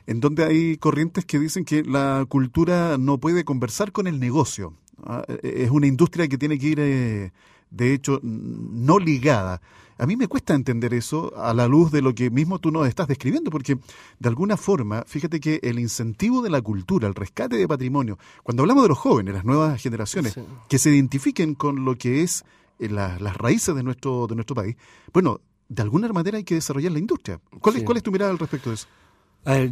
en 0.07 0.19
donde 0.19 0.43
hay 0.43 0.77
corrientes 0.77 1.25
que 1.25 1.37
dicen 1.37 1.65
que 1.65 1.83
la 1.83 2.25
cultura 2.27 2.97
no 2.97 3.19
puede 3.19 3.43
conversar 3.43 3.91
con 3.91 4.07
el 4.07 4.19
negocio. 4.19 4.73
¿ah? 5.03 5.23
Es 5.43 5.69
una 5.71 5.87
industria 5.87 6.27
que 6.27 6.37
tiene 6.37 6.57
que 6.57 6.67
ir, 6.67 7.31
de 7.69 7.93
hecho, 7.93 8.19
no 8.23 8.99
ligada. 8.99 9.61
A 9.97 10.05
mí 10.05 10.17
me 10.17 10.27
cuesta 10.27 10.53
entender 10.53 10.93
eso 10.93 11.33
a 11.37 11.53
la 11.53 11.67
luz 11.67 11.91
de 11.91 12.01
lo 12.01 12.13
que 12.13 12.29
mismo 12.29 12.59
tú 12.59 12.69
nos 12.69 12.87
estás 12.87 13.07
describiendo, 13.07 13.49
porque 13.49 13.77
de 14.19 14.29
alguna 14.29 14.57
forma, 14.57 15.03
fíjate 15.07 15.39
que 15.39 15.59
el 15.63 15.79
incentivo 15.79 16.41
de 16.41 16.49
la 16.49 16.61
cultura, 16.61 17.07
el 17.07 17.15
rescate 17.15 17.55
de 17.55 17.67
patrimonio, 17.67 18.17
cuando 18.43 18.63
hablamos 18.63 18.83
de 18.83 18.89
los 18.89 18.97
jóvenes, 18.97 19.33
las 19.33 19.45
nuevas 19.45 19.81
generaciones, 19.81 20.37
que 20.67 20.79
se 20.79 20.89
identifiquen 20.89 21.55
con 21.55 21.85
lo 21.85 21.95
que 21.95 22.23
es 22.23 22.43
eh, 22.79 22.89
las 22.89 23.37
raíces 23.37 23.73
de 23.73 23.83
nuestro, 23.83 24.27
de 24.27 24.35
nuestro 24.35 24.55
país, 24.55 24.75
bueno, 25.13 25.39
de 25.69 25.81
alguna 25.81 26.07
manera 26.09 26.37
hay 26.37 26.43
que 26.43 26.55
desarrollar 26.55 26.91
la 26.91 26.99
industria. 26.99 27.39
¿Cuál, 27.59 27.77
es, 27.77 27.83
cuál 27.83 27.97
es 27.97 28.03
tu 28.03 28.11
mirada 28.11 28.31
al 28.31 28.39
respecto 28.39 28.69
de 28.69 28.75
eso? 28.75 28.87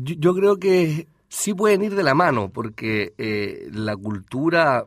yo, 0.02 0.36
creo 0.36 0.58
que 0.58 1.08
sí 1.30 1.54
pueden 1.54 1.84
ir 1.84 1.96
de 1.96 2.04
la 2.04 2.14
mano, 2.14 2.50
porque 2.50 3.14
eh, 3.18 3.68
la 3.72 3.98
cultura, 3.98 4.86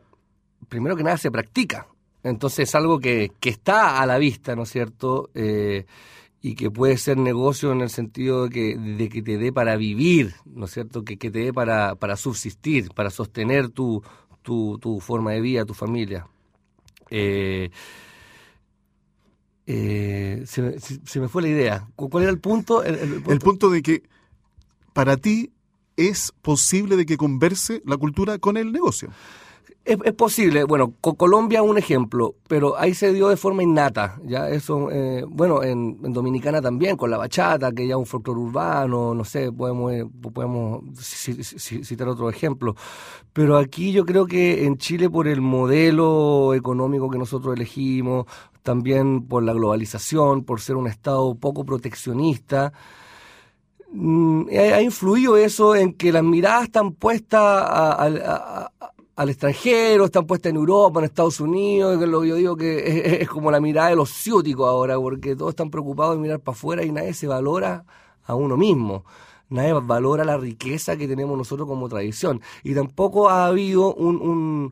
primero 0.69 0.95
que 0.95 1.03
nada, 1.03 1.17
se 1.17 1.29
practica. 1.29 1.87
Entonces 2.29 2.69
es 2.69 2.75
algo 2.75 2.99
que, 2.99 3.31
que 3.39 3.49
está 3.49 4.01
a 4.01 4.05
la 4.05 4.17
vista, 4.17 4.55
¿no 4.55 4.63
es 4.63 4.69
cierto? 4.69 5.29
Eh, 5.33 5.85
y 6.41 6.55
que 6.55 6.69
puede 6.69 6.97
ser 6.97 7.17
negocio 7.17 7.71
en 7.71 7.81
el 7.81 7.89
sentido 7.89 8.43
de 8.43 8.49
que, 8.49 8.77
de 8.77 9.09
que 9.09 9.21
te 9.21 9.37
dé 9.37 9.51
para 9.51 9.75
vivir, 9.75 10.35
¿no 10.45 10.65
es 10.65 10.71
cierto? 10.71 11.03
Que, 11.03 11.17
que 11.17 11.31
te 11.31 11.39
dé 11.39 11.53
para, 11.53 11.95
para 11.95 12.15
subsistir, 12.15 12.89
para 12.93 13.09
sostener 13.09 13.69
tu, 13.69 14.03
tu, 14.43 14.99
forma 15.01 15.31
de 15.31 15.41
vida, 15.41 15.65
tu 15.65 15.73
familia. 15.73 16.27
Eh, 17.09 17.69
eh, 19.65 20.43
se, 20.45 21.19
me 21.19 21.27
fue 21.27 21.41
la 21.41 21.49
idea. 21.49 21.87
¿Cuál 21.95 22.23
era 22.23 22.31
el 22.31 22.39
punto? 22.39 22.83
el, 22.83 23.39
punto 23.39 23.69
de 23.69 23.81
que 23.81 24.03
para 24.93 25.17
ti 25.17 25.51
es 25.97 26.33
posible 26.41 26.95
de 26.95 27.05
que 27.05 27.17
converse 27.17 27.81
la 27.85 27.97
cultura 27.97 28.37
con 28.37 28.55
el 28.55 28.71
negocio. 28.71 29.09
Es, 29.87 30.13
posible, 30.15 30.65
bueno, 30.65 30.95
con 30.99 31.15
Colombia 31.15 31.63
un 31.63 31.77
ejemplo, 31.77 32.35
pero 32.49 32.77
ahí 32.77 32.93
se 32.93 33.13
dio 33.13 33.29
de 33.29 33.37
forma 33.37 33.63
innata, 33.63 34.19
ya 34.25 34.49
eso, 34.49 34.91
eh, 34.91 35.23
bueno, 35.25 35.63
en, 35.63 36.01
Dominicana 36.11 36.61
también, 36.61 36.97
con 36.97 37.09
la 37.09 37.15
bachata, 37.15 37.71
que 37.71 37.87
ya 37.87 37.93
es 37.93 37.97
un 37.97 38.05
folclore 38.05 38.37
urbano, 38.37 39.13
no 39.13 39.23
sé, 39.23 39.49
podemos, 39.49 39.93
eh, 39.93 40.05
podemos 40.33 40.83
citar 40.99 42.09
otro 42.09 42.29
ejemplo, 42.29 42.75
pero 43.31 43.55
aquí 43.55 43.93
yo 43.93 44.05
creo 44.05 44.25
que 44.25 44.65
en 44.65 44.77
Chile 44.77 45.09
por 45.09 45.25
el 45.25 45.39
modelo 45.39 46.53
económico 46.53 47.09
que 47.09 47.17
nosotros 47.17 47.55
elegimos, 47.55 48.25
también 48.63 49.25
por 49.25 49.41
la 49.43 49.53
globalización, 49.53 50.43
por 50.43 50.59
ser 50.59 50.75
un 50.75 50.87
Estado 50.87 51.33
poco 51.35 51.63
proteccionista, 51.63 52.73
mm, 53.93 54.49
ha 54.49 54.81
influido 54.81 55.37
eso 55.37 55.77
en 55.77 55.93
que 55.93 56.11
las 56.11 56.23
miradas 56.23 56.63
están 56.65 56.91
puestas 56.91 57.39
a, 57.41 58.69
al 59.17 59.29
extranjero, 59.29 60.05
están 60.05 60.27
puestas 60.27 60.51
en 60.51 60.57
Europa, 60.57 60.99
en 60.99 61.05
Estados 61.05 61.39
Unidos, 61.39 61.97
que 61.97 62.05
lo 62.05 62.23
yo 62.23 62.35
digo 62.35 62.55
que 62.55 63.17
es, 63.21 63.27
como 63.27 63.49
la 63.49 63.59
mirada 63.59 63.89
de 63.89 63.95
los 63.95 64.11
ciúticos 64.11 64.69
ahora, 64.69 64.95
porque 64.97 65.35
todos 65.35 65.49
están 65.49 65.71
preocupados 65.71 66.15
de 66.15 66.21
mirar 66.21 66.39
para 66.39 66.55
afuera 66.55 66.85
y 66.85 66.91
nadie 66.91 67.15
se 67.15 67.25
valora 67.25 67.83
a 68.25 68.35
uno 68.35 68.55
mismo. 68.55 69.05
Nadie 69.49 69.73
valora 69.73 70.23
la 70.23 70.37
riqueza 70.37 70.97
que 70.97 71.07
tenemos 71.07 71.35
nosotros 71.35 71.67
como 71.67 71.89
tradición. 71.89 72.41
Y 72.63 72.75
tampoco 72.75 73.27
ha 73.27 73.47
habido 73.47 73.95
un, 73.95 74.71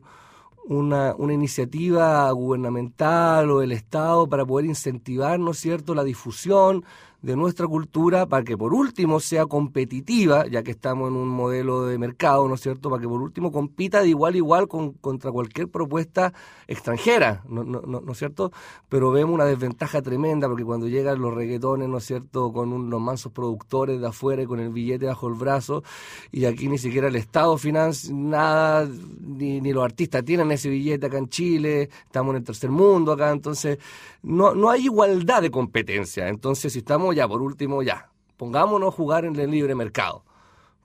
una, 0.68 1.14
una, 1.16 1.32
iniciativa 1.32 2.30
gubernamental 2.30 3.50
o 3.50 3.58
del 3.58 3.72
Estado 3.72 4.28
para 4.28 4.46
poder 4.46 4.66
incentivar, 4.66 5.40
¿no 5.40 5.50
es 5.52 5.58
cierto?, 5.58 5.92
la 5.92 6.04
difusión 6.04 6.84
de 7.26 7.34
nuestra 7.34 7.66
cultura 7.66 8.26
para 8.26 8.44
que 8.44 8.56
por 8.56 8.72
último 8.72 9.18
sea 9.18 9.46
competitiva, 9.46 10.46
ya 10.46 10.62
que 10.62 10.70
estamos 10.70 11.10
en 11.10 11.16
un 11.16 11.26
modelo 11.26 11.84
de 11.84 11.98
mercado, 11.98 12.46
¿no 12.46 12.54
es 12.54 12.60
cierto?, 12.60 12.88
para 12.88 13.02
que 13.02 13.08
por 13.08 13.20
último 13.20 13.50
compita 13.50 14.00
de 14.00 14.10
igual 14.10 14.34
a 14.34 14.36
igual 14.36 14.68
con, 14.68 14.92
contra 14.92 15.32
cualquier 15.32 15.66
propuesta 15.66 16.32
extranjera, 16.68 17.42
¿no, 17.48 17.64
no, 17.64 17.80
no, 17.80 18.12
es 18.12 18.18
cierto? 18.18 18.52
Pero 18.88 19.10
vemos 19.10 19.34
una 19.34 19.44
desventaja 19.44 20.02
tremenda 20.02 20.46
porque 20.46 20.62
cuando 20.62 20.86
llegan 20.86 21.20
los 21.20 21.34
reggaetones, 21.34 21.88
¿no 21.88 21.98
es 21.98 22.04
cierto?, 22.04 22.52
con 22.52 22.72
unos 22.72 23.00
mansos 23.00 23.32
productores 23.32 24.00
de 24.00 24.06
afuera 24.06 24.42
y 24.42 24.46
con 24.46 24.60
el 24.60 24.68
billete 24.68 25.06
bajo 25.06 25.26
el 25.26 25.34
brazo, 25.34 25.82
y 26.30 26.44
aquí 26.44 26.68
ni 26.68 26.78
siquiera 26.78 27.08
el 27.08 27.16
Estado 27.16 27.58
financia 27.58 28.14
nada, 28.14 28.88
ni, 29.20 29.60
ni 29.60 29.72
los 29.72 29.82
artistas 29.82 30.24
tienen 30.24 30.52
ese 30.52 30.68
billete 30.68 31.06
acá 31.06 31.18
en 31.18 31.28
Chile, 31.28 31.90
estamos 32.04 32.30
en 32.34 32.36
el 32.36 32.44
tercer 32.44 32.70
mundo 32.70 33.10
acá, 33.10 33.32
entonces 33.32 33.80
no, 34.22 34.54
no 34.54 34.70
hay 34.70 34.84
igualdad 34.84 35.42
de 35.42 35.50
competencia, 35.50 36.28
entonces 36.28 36.72
si 36.72 36.78
estamos 36.78 37.15
ya, 37.16 37.26
por 37.26 37.40
último, 37.40 37.82
ya, 37.82 38.10
pongámonos 38.36 38.92
a 38.92 38.96
jugar 38.96 39.24
en 39.24 39.34
el 39.36 39.50
libre 39.50 39.74
mercado, 39.74 40.22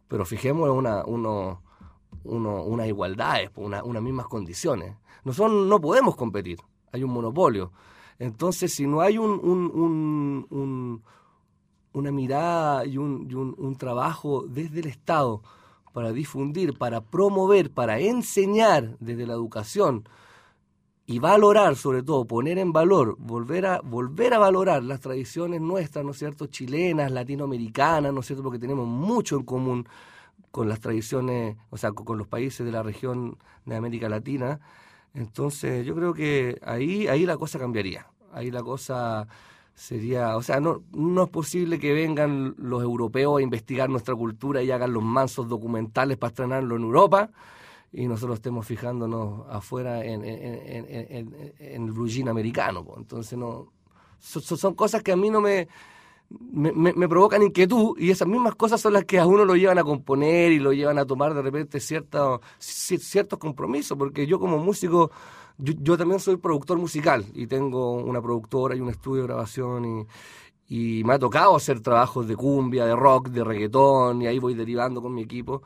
pero 0.07 0.25
fijemos 0.25 0.69
en 0.69 0.75
una, 0.75 1.03
uno, 1.05 1.61
uno, 2.23 2.63
unas 2.63 2.88
igualdades, 2.88 3.51
una, 3.55 3.83
unas 3.83 4.01
mismas 4.01 4.27
condiciones. 4.27 4.95
Nosotros 5.25 5.67
no 5.67 5.79
podemos 5.79 6.15
competir, 6.15 6.59
hay 6.91 7.03
un 7.03 7.11
monopolio. 7.11 7.71
Entonces, 8.17 8.73
si 8.73 8.88
no 8.88 9.01
hay 9.01 9.17
un, 9.17 9.31
un, 9.31 10.47
un, 10.50 11.03
una 11.93 12.11
mirada 12.11 12.85
y, 12.85 12.97
un, 12.97 13.27
y 13.29 13.35
un 13.35 13.75
trabajo 13.77 14.45
desde 14.47 14.79
el 14.79 14.88
Estado 14.88 15.41
para 15.91 16.13
difundir, 16.13 16.77
para 16.77 17.01
promover, 17.01 17.71
para 17.71 18.00
enseñar 18.00 18.97
desde 19.00 19.27
la 19.27 19.33
educación, 19.33 20.07
y 21.12 21.20
valorar, 21.20 21.75
sobre 21.75 22.03
todo, 22.03 22.24
poner 22.24 22.58
en 22.58 22.72
valor, 22.72 23.18
volver 23.20 23.65
a, 23.65 23.82
volver 23.82 24.34
a 24.34 24.38
valorar 24.38 24.82
las 24.82 25.01
tradiciones 25.01 25.60
nuestras, 25.60 26.06
¿no 26.06 26.12
es 26.12 26.18
cierto?, 26.18 26.48
chilenas, 26.48 27.12
latinoamericanas, 27.12 28.13
¿no 28.13 28.22
es 28.22 28.27
cierto?, 28.27 28.44
porque 28.44 28.60
tenemos 28.60 28.88
mucho 28.88 29.36
en 29.36 29.44
común 29.44 29.88
con 30.51 30.70
las 30.70 30.80
tradiciones, 30.80 31.58
o 31.70 31.75
sea, 31.75 31.91
con, 31.91 32.18
los 32.18 32.27
países 32.27 32.65
de 32.65 32.72
la 32.72 32.82
región 32.82 33.38
de 33.65 33.75
América 33.75 34.08
Latina. 34.08 34.62
Entonces, 35.13 35.86
yo 35.86 35.96
creo 35.96 36.13
que 36.13 36.60
ahí, 36.63 37.08
ahí 37.08 37.25
la 37.25 37.36
cosa 37.36 37.60
cambiaría. 37.60 38.08
Ahí 38.32 38.50
la 38.50 38.63
cosa 38.63 39.27
sería, 39.75 40.38
o 40.38 40.41
sea, 40.41 40.62
no, 40.62 40.82
no 40.94 41.24
es 41.24 41.30
posible 41.30 41.77
que 41.77 41.91
vengan 41.91 42.56
los 42.58 42.84
europeos 42.84 43.39
a 43.39 43.41
investigar 43.44 43.89
nuestra 43.89 44.15
cultura 44.15 44.63
y 44.63 44.72
hagan 44.72 44.94
los 44.94 45.03
mansos 45.03 45.50
documentales 45.50 46.18
para 46.18 46.30
estrenarlo 46.30 46.77
en 46.77 46.84
Europa 46.84 47.32
y 47.91 48.07
nosotros 48.07 48.36
estemos 48.36 48.65
fijándonos 48.65 49.45
afuera 49.50 50.03
en, 50.05 50.24
el 50.24 51.91
blue 51.91 52.07
americano. 52.29 52.86
Entonces, 52.98 53.38
no 53.38 53.71
son 54.19 54.75
cosas 54.75 55.03
que 55.03 55.12
a 55.12 55.15
mí 55.15 55.29
no 55.29 55.41
me 55.41 55.67
me, 56.39 57.10
provocan 57.10 57.43
inquietud 57.43 57.98
y 57.98 58.12
esas 58.12 58.27
mismas 58.27 58.55
cosas 58.55 58.79
son 58.79 58.93
las 58.93 59.05
que 59.05 59.19
a 59.19 59.25
uno 59.25 59.45
lo 59.45 59.55
llevan 59.55 59.77
a 59.79 59.83
componer 59.83 60.51
y 60.51 60.60
lo 60.60 60.74
llevan 60.74 60.98
a 60.98 61.05
tomar 61.05 61.33
de 61.33 61.41
repente 61.41 61.79
ciertos 61.79 62.39
compromisos, 63.39 63.98
porque 63.98 64.25
yo 64.25 64.39
como 64.39 64.57
músico, 64.57 65.12
yo, 65.57 65.98
también 65.98 66.19
soy 66.19 66.38
productor 66.38 66.77
musical 66.77 67.25
y 67.33 67.48
tengo 67.48 67.93
una 67.93 68.21
productora 68.21 68.75
y 68.75 68.81
un 68.81 68.89
estudio 68.89 69.24
de 69.24 69.27
grabación 69.27 70.07
y, 70.69 71.00
y 71.00 71.03
me 71.03 71.13
ha 71.15 71.19
tocado 71.19 71.55
hacer 71.55 71.81
trabajos 71.81 72.27
de 72.27 72.36
cumbia, 72.36 72.86
de 72.86 72.95
rock, 72.95 73.29
de 73.29 73.43
reggaetón 73.43 74.21
y 74.21 74.27
ahí 74.27 74.39
voy 74.39 74.53
derivando 74.53 75.01
con 75.01 75.13
mi 75.13 75.21
equipo. 75.24 75.63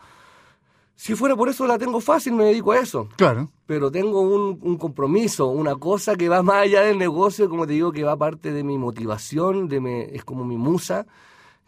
Si 0.96 1.14
fuera 1.14 1.36
por 1.36 1.50
eso 1.50 1.68
la 1.68 1.78
tengo 1.78 2.00
fácil, 2.00 2.34
me 2.34 2.46
dedico 2.46 2.72
a 2.72 2.80
eso. 2.80 3.10
Claro. 3.18 3.52
Pero 3.66 3.92
tengo 3.92 4.22
un, 4.22 4.78
compromiso, 4.78 5.48
una 5.48 5.76
cosa 5.76 6.16
que 6.16 6.30
va 6.30 6.42
más 6.42 6.64
allá 6.64 6.82
del 6.82 6.98
negocio, 6.98 7.50
como 7.50 7.68
te 7.68 7.74
digo, 7.74 7.92
que 7.92 8.04
va 8.04 8.16
parte 8.16 8.54
de 8.54 8.64
mi 8.64 8.78
motivación, 8.78 9.68
de 9.68 9.82
me, 9.82 10.16
es 10.16 10.24
como 10.24 10.46
mi 10.46 10.58
musa, 10.58 11.06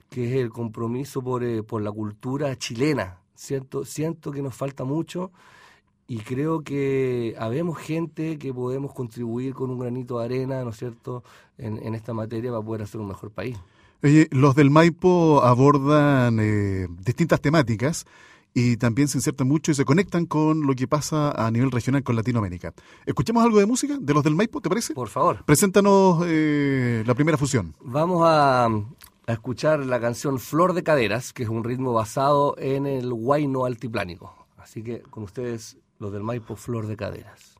que 0.09 0.29
es 0.29 0.39
el 0.39 0.49
compromiso 0.49 1.21
por, 1.21 1.43
eh, 1.43 1.61
por 1.61 1.81
la 1.81 1.91
cultura 1.91 2.55
chilena. 2.57 3.19
Siento, 3.35 3.83
siento 3.83 4.31
que 4.31 4.41
nos 4.41 4.55
falta 4.55 4.85
mucho 4.85 5.31
y 6.07 6.19
creo 6.19 6.61
que 6.61 7.35
habemos 7.37 7.77
gente 7.77 8.37
que 8.37 8.53
podemos 8.53 8.93
contribuir 8.93 9.53
con 9.53 9.69
un 9.69 9.79
granito 9.79 10.19
de 10.19 10.25
arena, 10.25 10.63
¿no 10.63 10.69
es 10.69 10.77
cierto?, 10.77 11.23
en, 11.57 11.85
en 11.85 11.95
esta 11.95 12.13
materia 12.13 12.49
para 12.51 12.63
poder 12.63 12.83
hacer 12.83 13.01
un 13.01 13.09
mejor 13.09 13.31
país. 13.31 13.57
Oye, 14.03 14.27
los 14.31 14.55
del 14.55 14.69
Maipo 14.69 15.41
abordan 15.43 16.39
eh, 16.39 16.87
distintas 17.03 17.41
temáticas 17.41 18.05
y 18.59 18.75
también 18.75 19.07
se 19.07 19.19
insertan 19.19 19.47
mucho 19.47 19.71
y 19.71 19.75
se 19.75 19.85
conectan 19.85 20.25
con 20.25 20.65
lo 20.65 20.73
que 20.73 20.87
pasa 20.87 21.29
a 21.29 21.51
nivel 21.51 21.69
regional 21.69 22.01
con 22.01 22.15
Latinoamérica. 22.15 22.73
¿Escuchemos 23.05 23.43
algo 23.43 23.59
de 23.59 23.67
música 23.67 23.99
de 24.01 24.13
los 24.15 24.23
del 24.23 24.33
Maipo, 24.33 24.61
te 24.61 24.67
parece? 24.67 24.95
Por 24.95 25.09
favor. 25.09 25.45
Preséntanos 25.45 26.23
eh, 26.25 27.03
la 27.05 27.13
primera 27.13 27.37
fusión. 27.37 27.75
Vamos 27.81 28.23
a, 28.25 28.65
a, 28.65 29.31
escuchar 29.31 29.85
la 29.85 29.99
canción 29.99 30.39
Flor 30.39 30.73
de 30.73 30.81
Caderas, 30.81 31.33
que 31.33 31.43
es 31.43 31.49
un 31.49 31.63
ritmo 31.63 31.93
basado 31.93 32.55
en 32.57 32.87
el 32.87 33.13
guayno 33.13 33.65
altiplánico. 33.65 34.47
Así 34.57 34.81
que 34.81 35.03
con 35.03 35.21
ustedes, 35.21 35.77
los 35.99 36.11
del 36.11 36.23
Maipo, 36.23 36.55
Flor 36.55 36.87
de 36.87 36.97
Caderas. 36.97 37.59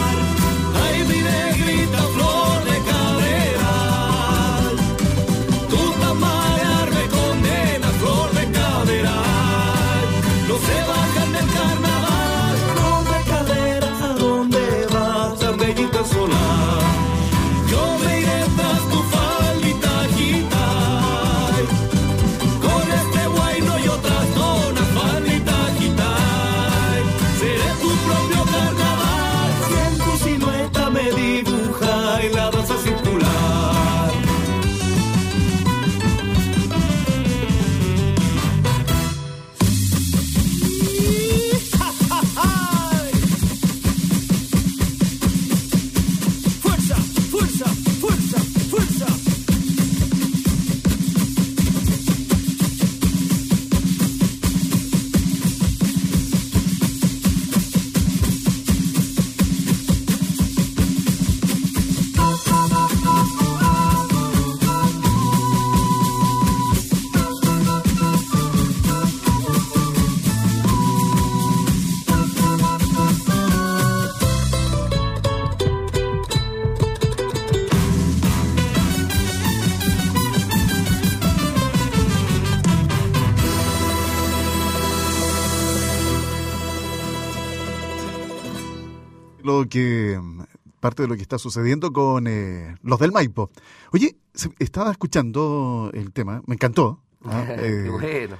parte 90.79 91.03
de 91.03 91.07
lo 91.07 91.15
que 91.15 91.21
está 91.21 91.37
sucediendo 91.37 91.93
con 91.93 92.27
eh, 92.27 92.75
los 92.83 92.99
del 92.99 93.11
Maipo. 93.11 93.51
Oye, 93.91 94.17
estaba 94.59 94.91
escuchando 94.91 95.91
el 95.93 96.11
tema, 96.11 96.41
me 96.47 96.55
encantó. 96.55 97.01
¿ah? 97.25 97.45
Qué 97.57 97.89
bueno. 97.89 98.37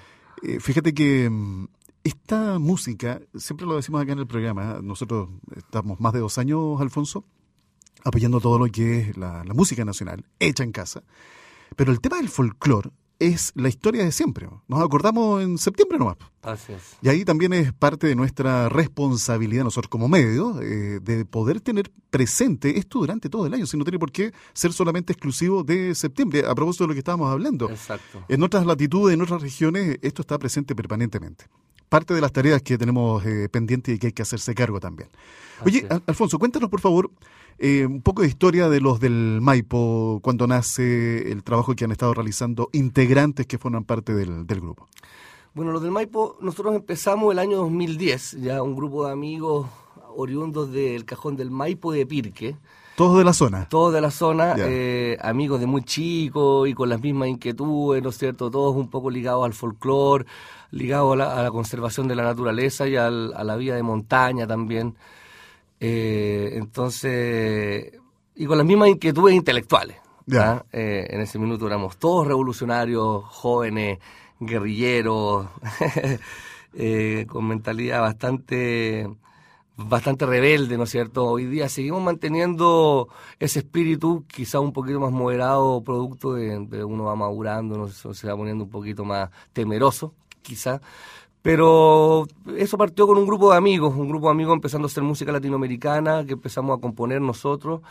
fíjate 0.60 0.94
que 0.94 1.30
mm, 1.30 1.66
esta 2.04 2.60
música, 2.60 3.22
siempre 3.36 3.68
lo 3.68 3.76
decimos 3.76 4.02
acá 4.02 4.14
en 4.14 4.20
el 4.20 4.28
programa, 4.28 4.80
nosotros 4.82 5.30
estamos 5.56 6.00
más 6.00 6.14
de 6.14 6.20
dos 6.20 6.38
años, 6.38 6.82
Alfonso, 6.82 7.26
apoyando 8.04 8.40
todo 8.40 8.58
lo 8.58 8.66
que 8.68 9.00
es 9.00 9.18
la, 9.18 9.44
música 9.54 9.86
nacional, 9.86 10.26
hecha 10.40 10.64
en 10.64 10.72
casa. 10.72 11.04
Pero 11.76 11.92
el 11.92 12.02
tema 12.02 12.18
del 12.18 12.30
folclore 12.30 12.90
es 13.22 13.52
la 13.56 13.70
historia 13.70 14.04
de 14.04 14.12
siempre. 14.12 14.50
Nos 14.68 14.82
acordamos 14.82 15.44
en 15.44 15.60
septiembre 15.60 16.00
nomás. 16.00 16.18
Así 16.42 16.74
es. 16.74 16.98
Y 17.04 17.10
ahí 17.10 17.24
también 17.24 17.54
es 17.54 17.72
parte 17.72 18.08
de 18.08 18.16
nuestra 18.16 18.68
responsabilidad 18.68 19.64
nosotros 19.64 19.90
como 19.90 20.08
medios 20.08 20.60
eh, 20.62 21.00
de 21.02 21.24
poder 21.26 21.62
tener 21.62 21.92
presente 22.10 22.80
esto 22.80 23.00
durante 23.00 23.30
todo 23.30 23.46
el 23.46 23.54
año, 23.54 23.68
si 23.68 23.78
no 23.78 23.84
tiene 23.84 24.00
por 24.00 24.12
qué 24.12 24.34
ser 24.54 24.74
solamente 24.74 25.14
exclusivo 25.14 25.64
de 25.64 25.94
septiembre, 25.94 26.44
a 26.48 26.56
propósito 26.56 26.86
de 26.86 26.88
lo 26.90 26.94
que 26.94 27.00
estábamos 27.00 27.32
hablando. 27.32 27.70
Exacto. 27.70 28.26
En 28.28 28.42
otras 28.42 28.66
latitudes, 28.66 29.14
en 29.14 29.22
otras 29.22 29.42
regiones, 29.42 30.00
esto 30.02 30.24
está 30.24 30.40
presente 30.40 30.76
permanentemente 30.76 31.46
parte 31.92 32.14
de 32.14 32.22
las 32.22 32.32
tareas 32.32 32.62
que 32.62 32.78
tenemos 32.78 33.26
eh, 33.26 33.50
pendientes 33.50 33.94
y 33.94 34.00
que 34.00 34.08
hay 34.08 34.14
que 34.14 34.22
hacerse 34.22 34.56
cargo 34.56 34.80
también. 34.80 35.10
Oye, 35.66 35.86
Alfonso, 36.08 36.40
cuéntanos 36.40 36.70
por 36.70 36.80
favor 36.80 37.12
eh, 37.60 37.86
un 37.86 38.02
poco 38.02 38.22
de 38.22 38.30
historia 38.30 38.70
de 38.70 38.80
los 38.80 39.02
del 39.02 39.40
Maipo, 39.42 40.22
cuando 40.24 40.48
nace 40.48 41.30
el 41.30 41.44
trabajo 41.44 41.76
que 41.76 41.84
han 41.84 41.92
estado 41.92 42.14
realizando 42.14 42.70
integrantes 42.72 43.46
que 43.46 43.58
forman 43.58 43.84
parte 43.84 44.14
del, 44.14 44.46
grupo. 44.46 44.88
Bueno, 45.54 45.74
los 45.74 45.82
del 45.82 45.92
Maipo, 45.92 46.38
nosotros 46.40 46.74
empezamos 46.76 47.34
el 47.34 47.40
año 47.40 47.58
2010, 47.58 48.38
ya 48.40 48.64
un 48.64 48.74
grupo 48.74 49.06
de 49.06 49.12
amigos 49.12 49.68
oriundos 50.16 50.72
del 50.72 51.04
cajón 51.04 51.36
del 51.36 51.52
Maipo 51.52 51.92
de 51.92 52.06
Pirque. 52.06 52.56
Todos 53.02 53.18
de 53.18 53.24
la 53.24 53.34
zona. 53.34 53.68
Todos 53.68 53.94
de 53.96 54.00
la 54.00 54.12
zona, 54.12 54.54
eh, 54.60 55.18
amigos 55.22 55.60
de 55.60 55.66
muy 55.66 55.82
chicos 55.82 56.70
y 56.70 56.76
con 56.76 56.88
las 56.88 57.02
mismas 57.02 57.30
inquietudes, 57.30 58.04
¿no 58.04 58.10
es 58.10 58.18
cierto? 58.20 58.52
Todos 58.52 58.76
un 58.76 58.92
poco 58.92 59.10
ligados 59.10 59.44
al 59.44 59.54
folclore, 59.54 60.28
ligado 60.70 61.14
a 61.14 61.16
la, 61.16 61.50
conservación 61.50 62.08
de 62.08 62.14
la 62.14 62.22
naturaleza 62.22 62.88
y 62.88 62.98
a 62.98 63.10
la 63.10 63.56
vida 63.56 63.74
de 63.76 63.82
montaña 63.82 64.46
también. 64.46 64.96
Eh, 65.80 66.52
entonces, 66.54 67.92
y 68.36 68.46
con 68.46 68.60
las 68.60 68.68
mismas 68.68 68.90
inquietudes 68.90 69.34
intelectuales. 69.34 69.98
¿ah? 70.36 70.64
Eh, 70.72 71.08
en 71.10 71.22
ese 71.22 71.40
minuto 71.40 71.66
éramos 71.66 71.98
todos 71.98 72.28
revolucionarios, 72.28 73.24
jóvenes, 73.24 73.98
guerrilleros, 74.40 75.48
con 77.28 77.48
mentalidad 77.48 78.02
bastante 78.02 79.10
bastante 79.78 80.26
rebelde, 80.26 80.78
¿no 80.78 80.84
es 80.84 80.90
cierto? 80.90 81.26
Hoy 81.26 81.46
día 81.46 81.70
seguimos 81.70 82.02
manteniendo 82.02 83.08
ese 83.40 83.60
espíritu, 83.60 84.26
quizá 84.28 84.60
un 84.60 84.74
poquito 84.74 85.00
más 85.00 85.12
moderado, 85.12 85.84
producto 85.84 86.34
de, 86.34 86.58
uno 86.84 87.06
va 87.06 87.16
madurando, 87.16 87.88
se 87.90 88.28
va 88.28 88.36
poniendo 88.36 88.66
un 88.66 88.70
poquito 88.70 89.06
más 89.06 89.30
temeroso, 89.54 90.14
quizá. 90.42 90.82
Pero 91.42 92.28
eso 92.58 92.78
partió 92.78 93.08
con 93.08 93.18
un 93.18 93.26
grupo 93.26 93.52
de 93.52 93.58
amigos, 93.58 93.96
un 93.96 94.10
grupo 94.10 94.28
de 94.28 94.32
amigos 94.34 94.54
empezando 94.54 94.86
a 94.86 94.90
hacer 94.90 95.04
música 95.04 95.32
latinoamericana, 95.32 96.26
que 96.26 96.34
empezamos 96.34 96.78
a 96.78 96.82
componer 96.82 97.22
nosotros. 97.22 97.82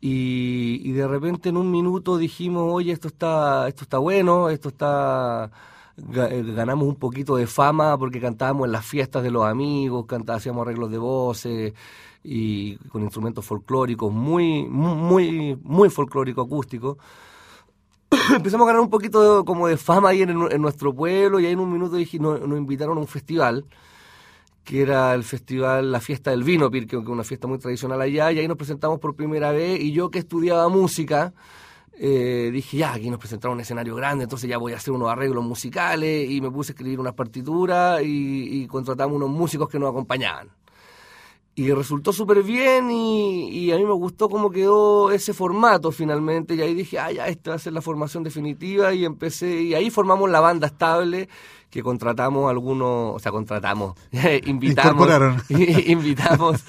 Y, 0.00 0.92
de 0.92 1.06
repente 1.08 1.48
en 1.48 1.56
un 1.56 1.70
minuto 1.70 2.16
dijimos, 2.18 2.72
oye, 2.72 2.92
esto 2.92 3.08
está, 3.08 3.66
esto 3.68 3.82
está 3.84 3.98
bueno, 3.98 4.50
esto 4.50 4.68
está 4.68 5.50
ganamos 5.96 6.86
un 6.86 6.96
poquito 6.96 7.36
de 7.36 7.46
fama 7.46 7.96
porque 7.98 8.20
cantábamos 8.20 8.66
en 8.66 8.72
las 8.72 8.84
fiestas 8.84 9.22
de 9.22 9.30
los 9.30 9.44
amigos, 9.44 10.04
cantábamos, 10.06 10.42
hacíamos 10.42 10.62
arreglos 10.62 10.90
de 10.90 10.98
voces 10.98 11.74
y 12.22 12.76
con 12.90 13.02
instrumentos 13.02 13.44
folclóricos, 13.44 14.12
muy, 14.12 14.64
muy, 14.68 15.58
muy 15.62 15.90
folclórico 15.90 16.42
acústico. 16.42 16.98
empezamos 18.34 18.64
a 18.66 18.68
ganar 18.68 18.82
un 18.82 18.90
poquito 18.90 19.44
como 19.44 19.68
de 19.68 19.76
fama 19.76 20.10
ahí 20.10 20.22
en, 20.22 20.60
nuestro 20.60 20.94
pueblo 20.94 21.40
y 21.40 21.46
ahí 21.46 21.52
en 21.52 21.60
un 21.60 21.72
minuto 21.72 21.96
dije, 21.96 22.18
nos, 22.18 22.40
invitaron 22.40 22.98
a 22.98 23.00
un 23.00 23.06
festival 23.06 23.64
que 24.64 24.82
era 24.82 25.14
el 25.14 25.22
festival 25.22 25.92
La 25.92 26.00
Fiesta 26.00 26.32
del 26.32 26.42
Vino, 26.42 26.70
que 26.70 26.78
es 26.78 26.92
una 26.94 27.22
fiesta 27.22 27.46
muy 27.46 27.58
tradicional 27.58 28.00
allá, 28.00 28.32
y 28.32 28.40
ahí 28.40 28.48
nos 28.48 28.56
presentamos 28.56 28.98
por 28.98 29.14
primera 29.14 29.52
vez, 29.52 29.80
y 29.80 29.92
yo 29.92 30.10
que 30.10 30.18
estudiaba 30.18 30.68
música, 30.68 31.32
eh, 31.98 32.50
dije, 32.52 32.78
ya, 32.78 32.92
aquí 32.92 33.10
nos 33.10 33.18
presentaron 33.18 33.56
un 33.56 33.60
escenario 33.60 33.94
grande, 33.94 34.24
entonces 34.24 34.48
ya 34.48 34.58
voy 34.58 34.72
a 34.72 34.76
hacer 34.76 34.92
unos 34.92 35.08
arreglos 35.08 35.44
musicales, 35.44 36.30
y 36.30 36.40
me 36.40 36.50
puse 36.50 36.72
a 36.72 36.74
escribir 36.74 37.00
unas 37.00 37.14
partituras, 37.14 38.02
y, 38.02 38.62
y 38.62 38.66
contratamos 38.66 39.16
unos 39.16 39.30
músicos 39.30 39.68
que 39.68 39.78
nos 39.78 39.90
acompañaban. 39.90 40.50
Y 41.58 41.72
resultó 41.72 42.12
súper 42.12 42.42
bien 42.42 42.90
y, 42.90 43.72
a 43.72 43.76
mí 43.76 43.86
me 43.86 43.94
gustó 43.94 44.28
cómo 44.28 44.50
quedó 44.50 45.10
ese 45.10 45.32
formato 45.32 45.90
finalmente 45.90 46.54
y 46.54 46.60
ahí 46.60 46.74
dije, 46.74 46.98
ah, 46.98 47.10
ya, 47.10 47.28
esta 47.28 47.52
va 47.52 47.56
a 47.56 47.58
ser 47.58 47.72
la 47.72 47.80
formación 47.80 48.22
definitiva 48.22 48.92
y 48.92 49.06
empecé, 49.06 49.62
y 49.62 49.72
ahí 49.72 49.88
formamos 49.88 50.28
la 50.28 50.40
banda 50.40 50.66
estable 50.66 51.30
que 51.70 51.82
contratamos 51.82 52.50
algunos, 52.50 53.16
o 53.16 53.18
sea, 53.18 53.32
contratamos, 53.32 53.94
invitamos, 54.44 55.08
invitamos, 55.48 56.62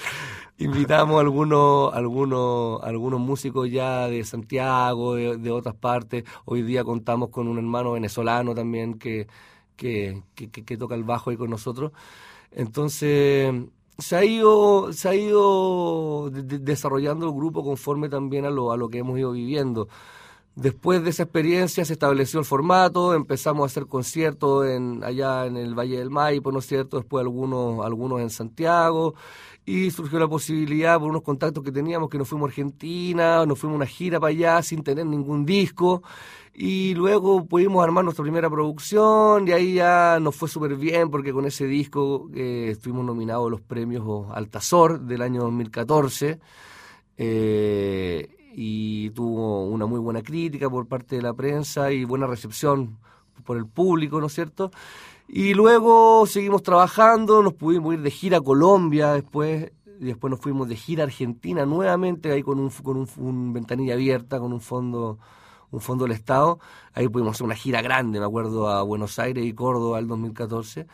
invitamos 0.58 1.20
algunos, 1.20 1.94
algunos, 1.94 2.84
algunos 2.84 3.20
músicos 3.20 3.70
ya 3.70 4.08
de 4.08 4.24
Santiago, 4.24 5.16
de, 5.16 5.52
otras 5.52 5.76
partes, 5.76 6.24
hoy 6.46 6.64
día 6.64 6.84
contamos 6.84 7.30
con 7.30 7.48
un 7.48 7.58
hermano 7.58 7.94
venezolano 7.94 8.56
también 8.56 8.98
que, 8.98 9.28
que, 9.76 10.24
que 10.36 10.78
toca 10.78 10.96
el 10.96 11.04
bajo 11.04 11.30
ahí 11.30 11.38
con 11.38 11.50
nosotros, 11.50 11.92
entonces 12.52 13.54
se 13.98 14.16
ha 14.16 14.24
ido, 14.24 14.94
se 14.94 15.10
ha 15.10 15.16
ido 15.16 16.30
desarrollando 16.32 17.26
el 17.28 17.34
grupo 17.34 17.64
conforme 17.64 18.10
también 18.10 18.46
a 18.46 18.50
lo, 18.50 18.72
a 18.72 18.78
lo 18.78 18.90
que 18.90 19.00
hemos 19.00 19.18
ido 19.18 19.32
viviendo. 19.32 19.88
Después 20.58 21.04
de 21.04 21.12
esa 21.12 21.22
experiencia 21.22 21.86
se 21.86 21.94
estableció 21.94 22.40
el 22.40 22.46
formato, 22.46 23.14
empezamos 23.14 23.62
a 23.62 23.66
hacer 23.68 23.86
conciertos 23.86 24.66
en, 24.66 25.04
allá 25.04 25.46
en 25.46 25.56
el 25.56 25.76
Valle 25.76 26.00
del 26.00 26.10
Maipo, 26.10 26.52
¿no 26.52 26.58
es 26.58 26.66
cierto? 26.66 26.98
Después 26.98 27.22
algunos, 27.22 27.86
algunos 27.86 28.22
en 28.22 28.32
Santiago 28.32 29.14
y 29.68 29.92
surgió 29.92 30.18
la 30.18 30.28
posibilidad 30.28 30.98
por 31.00 31.12
unos 31.12 31.22
contactos 31.22 31.64
que 31.64 31.72
teníamos 31.72 32.10
que 32.10 32.18
nos 32.18 32.28
fuimos 32.28 32.48
a 32.48 32.50
Argentina, 32.50 33.46
nos 33.46 33.60
fuimos 33.60 33.76
a 33.76 33.78
una 33.78 33.86
gira 33.86 34.20
para 34.20 34.32
allá 34.32 34.64
sin 34.64 34.82
tener 34.82 35.06
ningún 35.06 35.46
disco 35.46 36.02
y 36.56 36.96
luego 36.96 37.46
pudimos 37.46 37.84
armar 37.84 38.04
nuestra 38.04 38.24
primera 38.24 38.50
producción 38.50 39.48
y 39.48 39.52
ahí 39.52 39.76
ya 39.76 40.18
nos 40.20 40.36
fue 40.36 40.50
súper 40.50 40.76
bien 40.76 41.12
porque 41.12 41.34
con 41.34 41.46
ese 41.46 41.68
disco 41.68 42.32
eh, 42.34 42.70
estuvimos 42.72 43.06
nominados 43.06 43.46
a 43.46 43.52
los 43.52 43.62
premios 43.62 44.26
Altazor 44.34 45.02
del 45.02 45.22
año 45.22 45.42
2014 45.42 46.40
eh, 47.18 48.30
y 48.60 49.12
tuvo 49.12 49.68
una 49.68 49.86
muy 49.86 50.00
buena 50.00 50.24
crítica 50.24 50.68
por 50.68 50.88
parte 50.88 51.18
de 51.18 51.22
la 51.22 51.36
prensa 51.36 51.92
y 51.92 52.06
buena 52.06 52.26
recepción 52.26 52.98
por 53.46 53.56
el 53.56 53.68
público, 53.68 54.20
¿no 54.20 54.26
es 54.26 54.34
cierto? 54.34 54.72
Y 55.28 55.54
luego 55.54 56.26
seguimos 56.26 56.64
trabajando, 56.64 57.44
nos 57.44 57.54
pudimos 57.54 57.94
ir 57.94 58.02
de 58.02 58.10
gira 58.10 58.40
a 58.40 58.42
Colombia 58.42 59.14
después, 59.14 59.72
y 60.00 60.06
después 60.06 60.32
nos 60.32 60.40
fuimos 60.40 60.68
de 60.68 60.76
gira 60.76 61.04
a 61.04 61.06
Argentina 61.06 61.68
nuevamente, 61.68 62.32
ahí 62.32 62.42
con 62.42 62.60
un, 62.60 62.72
con 62.72 63.08
un 63.18 63.54
ventanilla 63.54 63.94
abierta, 63.94 64.40
con 64.40 64.52
un 64.52 64.62
fondo 64.62 65.20
un 65.70 65.82
fondo 65.82 66.06
del 66.06 66.14
Estado. 66.14 66.60
Ahí 66.94 67.08
pudimos 67.08 67.36
hacer 67.36 67.46
una 67.46 67.56
gira 67.56 67.82
grande, 67.82 68.20
me 68.20 68.26
acuerdo, 68.26 68.70
a 68.70 68.82
Buenos 68.82 69.20
Aires 69.20 69.46
y 69.46 69.54
Córdoba 69.54 70.00
el 70.00 70.08
2014. 70.08 70.88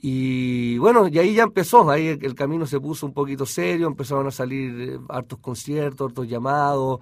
Y 0.00 0.78
bueno, 0.78 1.08
y 1.08 1.18
ahí 1.18 1.34
ya 1.34 1.42
empezó, 1.42 1.90
ahí 1.90 2.16
el, 2.22 2.34
camino 2.36 2.66
se 2.66 2.78
puso 2.78 3.04
un 3.04 3.12
poquito 3.12 3.44
serio, 3.44 3.88
empezaron 3.88 4.28
a 4.28 4.30
salir 4.30 4.80
eh, 4.80 4.98
hartos 5.08 5.40
conciertos, 5.40 6.10
hartos 6.10 6.28
llamados, 6.28 7.00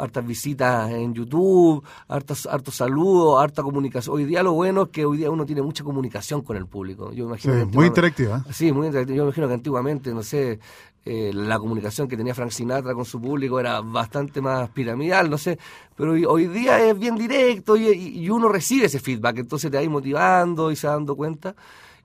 hartas 0.00 0.26
visitas 0.26 0.90
en 0.90 1.14
YouTube, 1.14 1.84
hartos, 2.08 2.46
hartos 2.46 2.74
saludos, 2.74 3.40
harta 3.40 3.62
comunicación. 3.62 4.16
Hoy 4.16 4.24
día 4.24 4.42
lo 4.42 4.54
bueno 4.54 4.82
es 4.82 4.88
que 4.88 5.04
hoy 5.04 5.18
día 5.18 5.30
uno 5.30 5.46
tiene 5.46 5.62
mucha 5.62 5.84
comunicación 5.84 6.42
con 6.42 6.56
el 6.56 6.66
público. 6.66 7.12
Yo 7.12 7.26
imagino 7.26 7.64
muy 7.66 7.86
interactiva. 7.86 8.44
Sí, 8.50 8.72
muy 8.72 8.86
interactiva. 8.88 9.18
Yo 9.18 9.22
imagino 9.22 9.46
que 9.46 9.54
antiguamente, 9.54 10.12
no 10.12 10.24
sé, 10.24 10.58
eh, 11.04 11.30
la 11.32 11.60
comunicación 11.60 12.08
que 12.08 12.16
tenía 12.16 12.34
Frank 12.34 12.50
Sinatra 12.50 12.92
con 12.92 13.04
su 13.04 13.20
público 13.20 13.60
era 13.60 13.80
bastante 13.82 14.40
más 14.40 14.68
piramidal, 14.70 15.30
no 15.30 15.38
sé, 15.38 15.58
pero 15.96 16.12
hoy, 16.12 16.46
día 16.48 16.84
es 16.84 16.98
bien 16.98 17.16
directo 17.16 17.76
y, 17.76 17.88
y, 17.88 18.30
uno 18.30 18.48
recibe 18.48 18.86
ese 18.86 19.00
feedback, 19.00 19.38
entonces 19.38 19.68
te 19.68 19.76
va 19.76 19.90
motivando 19.90 20.70
y 20.70 20.76
se 20.76 20.86
dando 20.86 21.16
cuenta 21.16 21.56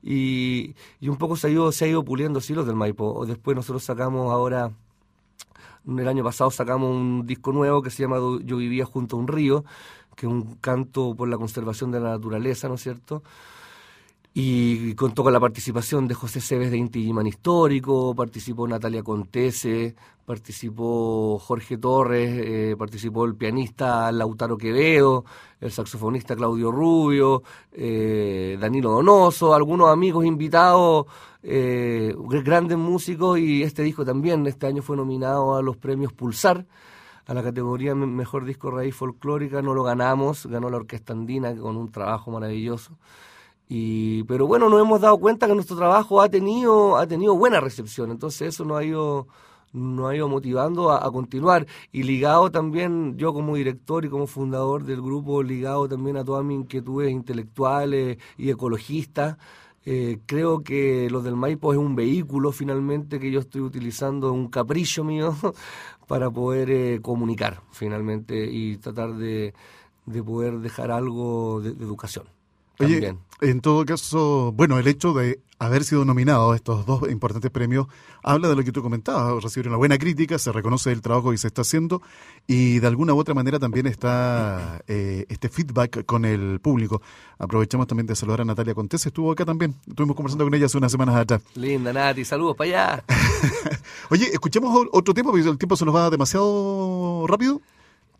y, 0.09 0.73
un 1.01 1.17
poco 1.17 1.35
se 1.35 1.47
ha, 1.47 1.49
ido, 1.49 1.71
se 1.73 1.83
ha 1.85 1.87
ido 1.89 2.03
puliendo 2.05 2.39
sí 2.39 2.53
los 2.53 2.65
del 2.65 2.75
Maipo. 2.75 3.25
Después 3.25 3.57
nosotros 3.57 3.83
sacamos 3.83 4.31
ahora, 4.31 4.71
el 5.85 6.07
año 6.07 6.23
pasado 6.23 6.49
sacamos 6.49 6.95
un 6.95 7.27
disco 7.27 7.51
nuevo 7.51 7.81
que 7.81 7.89
se 7.89 8.03
llama 8.03 8.17
Yo 8.43 8.57
vivía 8.57 8.85
junto 8.85 9.17
a 9.17 9.19
un 9.19 9.27
río, 9.27 9.65
que 10.15 10.25
es 10.25 10.31
un 10.31 10.55
canto 10.55 11.13
por 11.13 11.27
la 11.27 11.37
conservación 11.37 11.91
de 11.91 11.99
la 11.99 12.11
naturaleza, 12.11 12.69
¿no 12.69 12.75
es 12.75 12.83
cierto? 12.83 13.21
Y 14.39 14.93
contó 14.93 15.23
con 15.23 15.33
la 15.33 15.39
participación 15.39 16.07
de 16.07 16.13
José 16.13 16.41
Cebes 16.41 16.69
de 16.69 16.77
Inti 16.77 17.03
Giman 17.03 17.25
Histórico, 17.25 18.13
participó 18.13 18.67
Natalia 18.67 19.01
Contese, 19.01 19.95
participó 20.27 21.39
Jorge 21.39 21.79
Torres, 21.79 22.29
eh, 22.45 22.75
participó 22.77 23.25
el 23.25 23.33
pianista 23.33 24.11
Lautaro 24.11 24.55
Quevedo, 24.55 25.25
el 25.59 25.71
saxofonista 25.71 26.35
Claudio 26.35 26.71
Rubio, 26.71 27.41
eh, 27.71 28.59
Danilo 28.61 28.91
Donoso, 28.91 29.55
algunos 29.55 29.89
amigos 29.89 30.23
invitados, 30.23 31.07
eh, 31.41 32.13
grandes 32.43 32.77
músicos 32.77 33.39
y 33.39 33.63
este 33.63 33.81
disco 33.81 34.05
también 34.05 34.45
este 34.45 34.67
año 34.67 34.83
fue 34.83 34.97
nominado 34.97 35.55
a 35.55 35.63
los 35.63 35.77
premios 35.77 36.13
Pulsar 36.13 36.63
a 37.25 37.33
la 37.33 37.41
categoría 37.41 37.95
Mejor 37.95 38.45
Disco 38.45 38.69
Raíz 38.69 38.95
Folclórica, 38.95 39.63
no 39.63 39.73
lo 39.73 39.81
ganamos, 39.81 40.45
ganó 40.45 40.69
la 40.69 40.77
Orquesta 40.77 41.13
Andina 41.13 41.55
con 41.55 41.75
un 41.75 41.91
trabajo 41.91 42.29
maravilloso. 42.29 42.99
Y, 43.69 44.23
pero 44.23 44.47
bueno, 44.47 44.69
nos 44.69 44.81
hemos 44.81 45.01
dado 45.01 45.17
cuenta 45.17 45.47
que 45.47 45.53
nuestro 45.53 45.75
trabajo 45.75 46.21
ha 46.21 46.29
tenido, 46.29 46.97
ha 46.97 47.05
tenido 47.05 47.35
buena 47.35 47.59
recepción, 47.59 48.11
entonces 48.11 48.49
eso 48.49 48.63
nos 48.63 48.79
ha 48.79 48.83
ido 48.83 49.27
nos 49.73 50.09
ha 50.09 50.15
ido 50.15 50.29
motivando 50.29 50.91
a, 50.91 51.11
continuar 51.11 51.67
y 51.91 52.03
ligado 52.03 52.51
también 52.51 53.17
yo 53.17 53.33
como 53.33 53.55
director 53.55 54.05
y 54.05 54.09
como 54.09 54.27
fundador 54.27 54.83
del 54.83 55.01
grupo, 55.01 55.43
ligado 55.43 55.87
también 55.87 56.17
a 56.17 56.23
todas 56.25 56.43
mis 56.43 56.59
inquietudes 56.59 57.11
intelectuales 57.11 58.17
y 58.37 58.49
ecologistas. 58.49 59.37
Eh, 59.85 60.19
creo 60.25 60.63
que 60.63 61.09
los 61.09 61.23
del 61.23 61.35
Maipo 61.35 61.71
es 61.71 61.79
un 61.79 61.95
vehículo 61.95 62.51
finalmente 62.51 63.19
que 63.19 63.31
yo 63.31 63.39
estoy 63.39 63.61
utilizando, 63.61 64.33
un 64.33 64.49
capricho 64.49 65.03
mío 65.03 65.35
para 66.07 66.29
poder 66.29 66.69
eh, 66.71 66.99
comunicar 67.01 67.61
finalmente 67.71 68.49
y 68.51 68.77
tratar 68.77 69.15
de, 69.15 69.53
de 70.05 70.23
poder 70.23 70.59
dejar 70.59 70.91
algo 70.91 71.61
de 71.61 71.69
educación. 71.69 72.36
Oye, 72.79 73.15
en 73.41 73.61
todo 73.61 73.85
caso, 73.85 74.51
bueno, 74.55 74.77
el 74.79 74.87
hecho 74.87 75.13
de 75.13 75.41
haber 75.59 75.83
sido 75.83 76.05
nominado 76.05 76.51
a 76.51 76.55
estos 76.55 76.85
dos 76.85 77.09
importantes 77.09 77.49
premios 77.49 77.87
habla 78.23 78.47
de 78.47 78.55
lo 78.55 78.63
que 78.63 78.71
tú 78.71 78.83
comentabas, 78.83 79.43
recibir 79.43 79.67
una 79.67 79.77
buena 79.77 79.97
crítica, 79.97 80.37
se 80.37 80.51
reconoce 80.51 80.91
el 80.91 81.01
trabajo 81.01 81.31
que 81.31 81.37
se 81.37 81.47
está 81.47 81.61
haciendo 81.61 82.01
y 82.45 82.79
de 82.79 82.87
alguna 82.87 83.13
u 83.13 83.19
otra 83.19 83.33
manera 83.33 83.57
también 83.57 83.87
está 83.87 84.81
eh, 84.87 85.25
este 85.29 85.49
feedback 85.49 86.05
con 86.05 86.25
el 86.25 86.59
público. 86.59 87.01
Aprovechamos 87.39 87.87
también 87.87 88.05
de 88.05 88.15
saludar 88.15 88.41
a 88.41 88.45
Natalia 88.45 88.75
Contés, 88.75 89.05
estuvo 89.05 89.31
acá 89.31 89.45
también, 89.45 89.75
estuvimos 89.87 90.15
conversando 90.15 90.43
con 90.43 90.53
ella 90.53 90.67
hace 90.67 90.77
unas 90.77 90.91
semanas 90.91 91.15
atrás. 91.15 91.41
Linda 91.55 91.93
Nati, 91.93 92.25
saludos 92.25 92.55
para 92.55 92.69
allá. 92.69 93.03
Oye, 94.09 94.29
escuchemos 94.31 94.87
otro 94.91 95.13
tema 95.13 95.31
porque 95.31 95.47
el 95.47 95.57
tiempo 95.57 95.75
se 95.75 95.85
nos 95.85 95.95
va 95.95 96.09
demasiado 96.09 97.25
rápido 97.27 97.61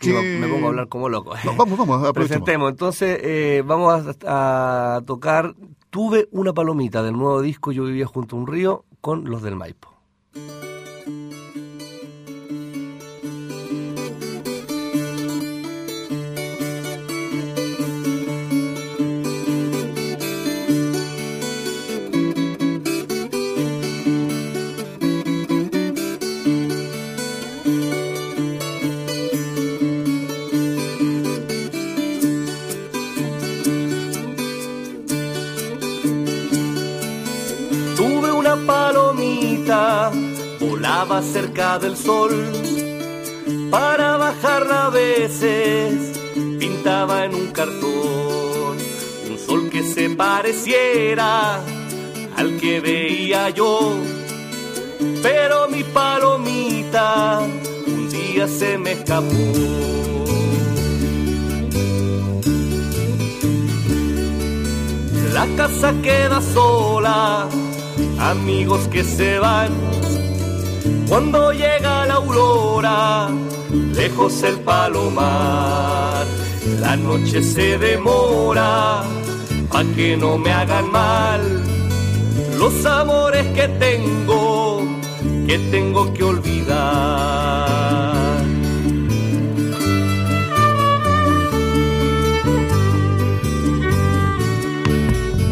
me 0.06 0.48
pongo 0.48 0.68
a 0.68 0.70
hablar 0.70 0.88
como 0.88 1.10
loco. 1.10 1.34
vamos, 1.58 1.78
vamos, 1.78 2.12
Presentemos. 2.14 2.72
Entonces, 2.72 3.20
eh, 3.22 3.64
vamos 3.66 4.18
a, 4.26 5.02
tocar 5.06 5.56
Tuve 5.90 6.28
una 6.32 6.54
palomita 6.54 7.02
del 7.02 7.14
nuevo 7.14 7.42
disco 7.42 7.72
Yo 7.72 7.86
vivía 7.86 8.06
junto 8.06 8.36
a 8.36 8.40
un 8.40 8.48
río 8.48 8.86
con 9.02 9.30
los 9.30 9.42
del 9.42 9.56
Maipo. 9.56 9.94
Cerca 41.22 41.78
del 41.78 41.96
sol. 41.96 42.32
Para 43.70 44.18
bajarla 44.18 44.88
a 44.88 44.90
veces 44.90 46.18
pintaba 46.60 47.26
en 47.26 47.36
un 47.36 47.48
cartón 47.52 48.78
un 49.30 49.38
sol 49.38 49.70
que 49.70 49.84
se 49.84 50.10
pareciera 50.10 51.62
al 52.36 52.58
que 52.60 52.80
veía 52.80 53.52
yo. 53.52 53.96
Pero 55.22 55.70
mi 55.70 55.84
palomita 55.84 57.42
un 57.86 58.10
día 58.10 58.48
se 58.48 58.80
me 58.80 58.94
escapó. 58.94 59.36
La 65.32 65.46
casa 65.56 65.94
queda 66.02 66.42
sola, 66.42 67.48
amigos 68.20 68.88
que 68.88 69.04
se 69.04 69.38
van 69.38 70.07
cuando 71.08 71.52
llega 71.52 72.06
la 72.06 72.16
aurora, 72.16 73.30
lejos 73.94 74.44
el 74.44 74.60
palomar, 74.60 76.26
la 76.80 76.96
noche 76.96 77.42
se 77.42 77.78
demora, 77.78 79.04
pa' 79.72 79.84
que 79.96 80.18
no 80.18 80.38
me 80.38 80.52
hagan 80.52 80.92
mal 80.92 81.68
los 82.58 82.86
amores 82.86 83.46
que 83.54 83.68
tengo, 83.68 84.82
que 85.48 85.60
tengo 85.72 86.14
que 86.14 86.24
olvidar. 86.24 87.68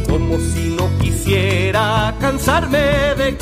Como 0.09 0.39
si 0.39 0.69
no 0.69 0.89
quisiera 0.99 2.15
cansarme 2.19 3.15
de 3.17 3.37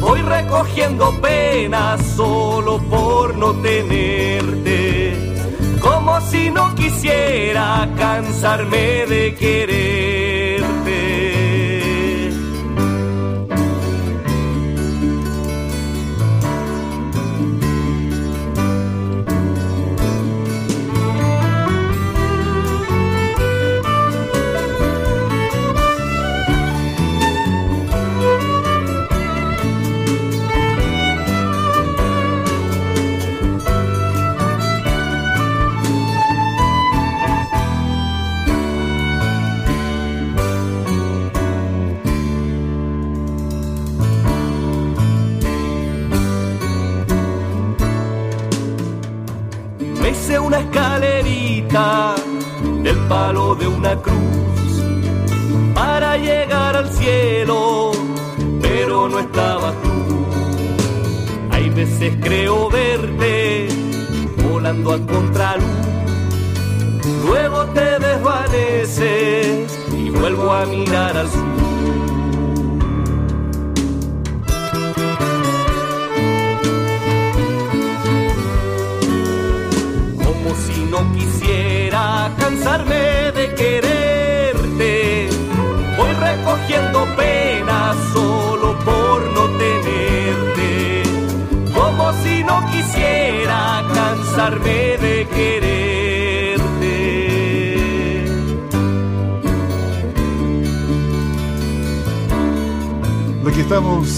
Voy 0.00 0.20
recogiendo 0.20 1.12
penas 1.20 2.00
solo 2.16 2.78
por 2.90 3.36
no 3.36 3.54
tenerte, 3.54 5.14
como 5.80 6.20
si 6.20 6.50
no 6.50 6.74
quisiera 6.74 7.88
cansarme 7.96 9.06
de 9.06 9.34
quererte. 9.34 9.71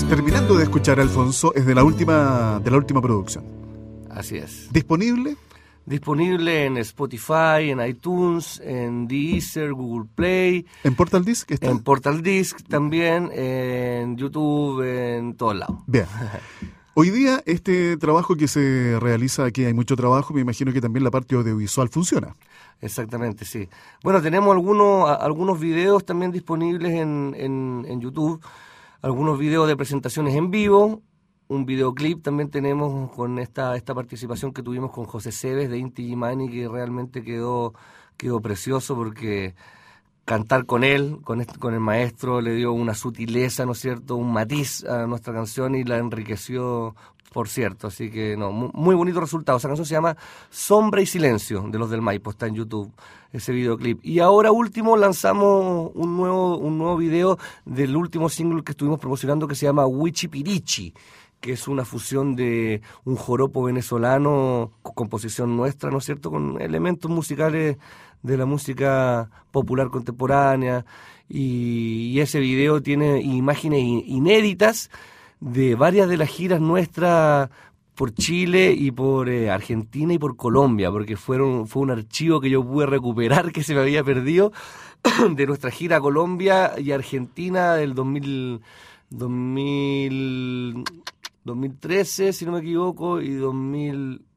Terminando 0.09 0.57
de 0.57 0.65
escuchar, 0.65 1.01
Alfonso, 1.01 1.55
es 1.55 1.67
de 1.67 1.75
la 1.75 1.85
última, 1.85 2.61
de 2.63 2.71
la 2.71 2.77
última 2.77 3.01
producción. 3.01 3.45
Así 4.11 4.37
es. 4.37 4.73
¿Disponible? 4.73 5.37
Disponible 5.87 6.67
en 6.67 6.79
Spotify, 6.79 7.71
en 7.71 7.81
iTunes, 7.87 8.61
en 8.65 9.07
Deezer, 9.07 9.73
Google 9.73 10.09
Play. 10.15 10.67
¿En 10.83 10.95
Portal 10.95 11.25
Disc? 11.25 11.51
Está? 11.51 11.71
En 11.71 11.81
Portal 11.81 12.23
Disc 12.23 12.59
también, 12.69 13.31
en 13.33 14.17
YouTube, 14.17 14.83
en 14.83 15.35
todos 15.35 15.57
lados. 15.57 15.77
Bien. 15.87 16.07
Hoy 16.97 17.11
día 17.11 17.43
este 17.45 17.97
trabajo 17.97 18.37
que 18.37 18.47
se 18.47 18.99
realiza 19.01 19.45
aquí, 19.45 19.65
hay 19.65 19.75
mucho 19.75 19.97
trabajo, 19.97 20.33
me 20.33 20.41
imagino 20.41 20.73
que 20.73 20.81
también 20.81 21.03
la 21.03 21.11
parte 21.11 21.35
audiovisual 21.35 21.89
funciona. 21.89 22.37
Exactamente, 22.81 23.45
sí. 23.45 23.69
Bueno, 24.03 24.23
tenemos 24.23 24.53
algunos, 24.53 25.11
algunos 25.11 25.59
videos 25.59 26.05
también 26.05 26.31
disponibles 26.31 26.93
en, 26.93 27.35
en, 27.37 27.85
en 27.89 28.01
YouTube, 28.01 28.41
algunos 29.05 29.39
videos 29.39 29.69
de 29.69 29.77
presentaciones 29.77 30.35
en 30.35 30.51
vivo, 30.51 31.03
un 31.49 31.67
videoclip 31.67 32.23
también 32.23 32.49
tenemos 32.49 33.13
con 33.13 33.39
esta, 33.39 33.77
esta 33.77 33.95
participación 33.95 34.55
que 34.55 34.63
tuvimos 34.63 34.93
con 34.93 35.05
José 35.05 35.31
Cebes 35.31 35.69
de 35.69 35.77
Inti 35.77 36.07
Gimani, 36.07 36.49
que 36.49 36.67
realmente 36.69 37.23
quedó, 37.23 37.75
quedó 38.17 38.41
precioso 38.41 38.95
porque 38.97 39.55
cantar 40.25 40.67
con 40.67 40.85
él, 40.85 41.19
con, 41.23 41.45
con 41.45 41.75
el 41.75 41.81
maestro, 41.81 42.41
le 42.41 42.55
dio 42.55 42.73
una 42.73 42.95
sutileza, 42.95 43.67
¿no 43.67 43.73
es 43.73 43.81
cierto?, 43.81 44.17
un 44.17 44.33
matiz 44.33 44.85
a 44.85 45.07
nuestra 45.07 45.33
canción 45.33 45.75
y 45.75 45.85
la 45.85 45.99
enriqueció, 45.99 46.95
por 47.33 47.49
cierto. 47.49 47.89
Así 47.89 48.11
que, 48.11 48.37
no, 48.37 48.51
muy, 48.53 48.95
bonito 48.95 49.21
resultado. 49.21 49.59
Esa 49.59 49.69
canción 49.69 49.87
se 49.87 49.95
llama 49.95 50.17
Sombra 50.51 51.03
y 51.03 51.07
Silencio, 51.07 51.67
de 51.69 51.79
los 51.79 51.91
del 51.91 52.01
Maipo, 52.01 52.31
está 52.31 52.47
en 52.47 52.55
YouTube 52.55 52.91
ese 53.33 53.53
videoclip. 53.53 53.99
Y 54.05 54.21
ahora 54.21 54.53
último 54.53 54.97
lanzamos 54.97 55.91
un 55.95 56.17
nuevo, 56.17 56.57
un 56.57 56.79
nuevo 56.79 56.97
video 56.97 57.39
del 57.65 57.97
último 57.97 58.29
single 58.29 58.63
que 58.63 58.73
estuvimos 58.73 59.01
promocionando 59.01 59.49
que 59.49 59.57
se 59.57 59.67
llama 59.67 59.87
Wichipirichi 59.87 60.95
que 61.41 61.53
es 61.53 61.69
una 61.69 61.85
fusión 61.85 62.37
de 62.37 62.81
un 63.05 63.17
joropo 63.17 63.65
venezolano, 63.65 64.73
composición 64.81 65.59
nuestra, 65.59 65.91
¿no 65.91 65.99
es 65.99 66.07
cierto?, 66.07 66.31
con 66.31 66.59
elementos 66.59 67.11
musicales 67.11 67.77
de 68.25 68.37
la 68.37 68.47
música 68.47 69.31
popular 69.53 69.91
contemporánea. 69.91 70.85
Y, 71.29 72.19
ese 72.19 72.41
video 72.41 72.83
tiene 72.83 73.21
imágenes 73.21 73.83
inéditas 74.07 74.91
de 75.41 75.75
varias 75.75 76.09
de 76.09 76.17
las 76.17 76.29
giras 76.29 76.61
nuestras 76.61 77.51
por 77.95 78.13
Chile 78.15 78.73
y 78.73 78.91
por 78.91 79.29
eh, 79.29 79.51
Argentina 79.51 80.15
y 80.15 80.19
por 80.19 80.37
Colombia, 80.37 80.91
porque 80.91 81.17
fueron, 81.17 81.69
fue 81.69 81.83
un 81.83 81.91
archivo 81.93 82.41
que 82.41 82.51
yo 82.51 82.65
pude 82.65 82.87
recuperar 82.87 83.53
que 83.53 83.63
se 83.63 83.75
me 83.75 83.81
había 83.81 84.03
perdido 84.03 84.53
de 85.31 85.47
nuestra 85.47 85.71
gira 85.71 85.99
a 85.99 86.01
Colombia 86.01 86.73
y 86.79 86.91
Argentina 86.91 87.75
del 87.75 87.95
2000, 87.95 88.61
2000 89.11 90.85
2013, 91.45 92.33
si 92.33 92.47
no 92.47 92.53
me 92.53 92.61
equivoco, 92.61 93.21
y 93.21 93.35
2010 93.35 94.34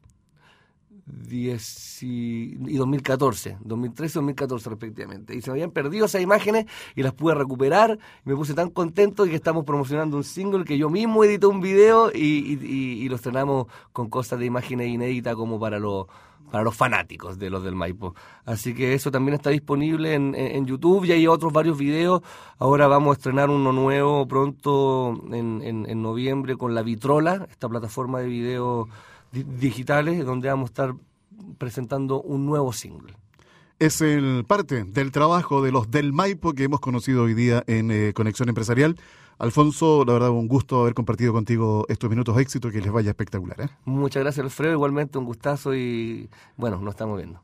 y 2.02 2.78
2014, 2.78 3.58
2013 3.62 4.12
y 4.12 4.20
2014 4.20 4.70
respectivamente. 4.70 5.36
Y 5.36 5.42
se 5.42 5.50
me 5.50 5.54
habían 5.54 5.72
perdido 5.72 6.06
esas 6.06 6.22
imágenes 6.22 6.66
y 6.96 7.04
las 7.04 7.14
pude 7.14 7.36
recuperar. 7.36 7.98
me 8.26 8.36
puse 8.36 8.54
tan 8.54 8.70
contento 8.70 9.26
que 9.26 9.36
estamos 9.36 9.64
promocionando 9.66 10.18
un 10.18 10.24
single 10.24 10.66
que 10.66 10.78
yo 10.78 10.90
mismo 10.90 11.24
edité 11.24 11.48
un 11.48 11.62
video 11.62 12.12
y, 12.14 12.20
y, 12.20 12.60
y, 12.62 13.04
y 13.04 13.10
lo 13.10 13.16
estrenamos 13.16 13.68
con 13.94 14.10
cosas 14.10 14.40
de 14.40 14.46
imágenes 14.46 14.90
inéditas 14.90 15.36
como 15.36 15.60
para 15.60 15.80
los 15.80 16.08
para 16.52 16.64
los 16.64 16.78
fanáticos 16.78 17.38
de 17.38 17.50
los 17.50 17.62
del 17.62 17.76
Maipo. 17.76 18.16
Así 18.46 18.74
que 18.74 18.94
eso 18.94 19.12
también 19.12 19.36
está 19.36 19.50
disponible 19.50 20.14
en, 20.14 20.34
en, 20.34 20.66
YouTube 20.66 21.04
y 21.04 21.12
hay 21.12 21.28
otros 21.28 21.52
varios 21.52 21.78
videos. 21.78 22.22
Ahora 22.58 22.88
vamos 22.88 23.10
a 23.10 23.18
estrenar 23.18 23.50
uno 23.50 23.74
nuevo 23.74 24.26
pronto 24.30 25.22
en, 25.34 25.62
en 25.62 26.02
noviembre 26.02 26.56
con 26.56 26.74
La 26.74 26.84
Vitrola, 26.84 27.46
esta 27.52 27.68
plataforma 27.68 28.20
de 28.20 28.28
videos 28.28 28.88
digitales, 29.44 30.26
donde 30.26 30.50
vamos 30.50 30.70
a 30.70 30.72
estar 30.72 30.96
presentando 31.58 32.22
un 32.22 32.46
nuevo 32.46 32.74
single. 32.74 33.14
Es 33.80 34.02
el 34.02 34.44
parte 34.48 34.86
del 34.86 35.12
trabajo 35.12 35.62
de 35.62 35.72
los 35.72 35.92
del 35.92 36.12
Maipo 36.12 36.54
que 36.54 36.64
hemos 36.64 36.80
conocido 36.80 37.24
hoy 37.24 37.36
día 37.36 37.64
en 37.68 37.92
eh, 37.92 38.12
Conexión 38.16 38.50
Empresarial. 38.50 38.96
Alfonso, 39.40 40.04
la 40.04 40.14
verdad, 40.14 40.32
un 40.32 40.48
gusto 40.48 40.82
haber 40.82 40.96
compartido 40.96 41.32
contigo 41.32 41.86
estos 41.90 42.10
minutos 42.10 42.36
de 42.36 42.42
éxito, 42.42 42.72
que 42.72 42.82
les 42.82 42.92
vaya 42.92 43.12
espectacular. 43.12 43.62
¿eh? 43.62 43.70
Muchas 43.86 44.24
gracias, 44.24 44.44
Alfredo. 44.44 44.74
Igualmente, 44.74 45.20
un 45.20 45.26
gustazo 45.26 45.76
y 45.76 46.28
bueno, 46.56 46.82
nos 46.82 46.96
estamos 46.96 47.18
viendo. 47.18 47.44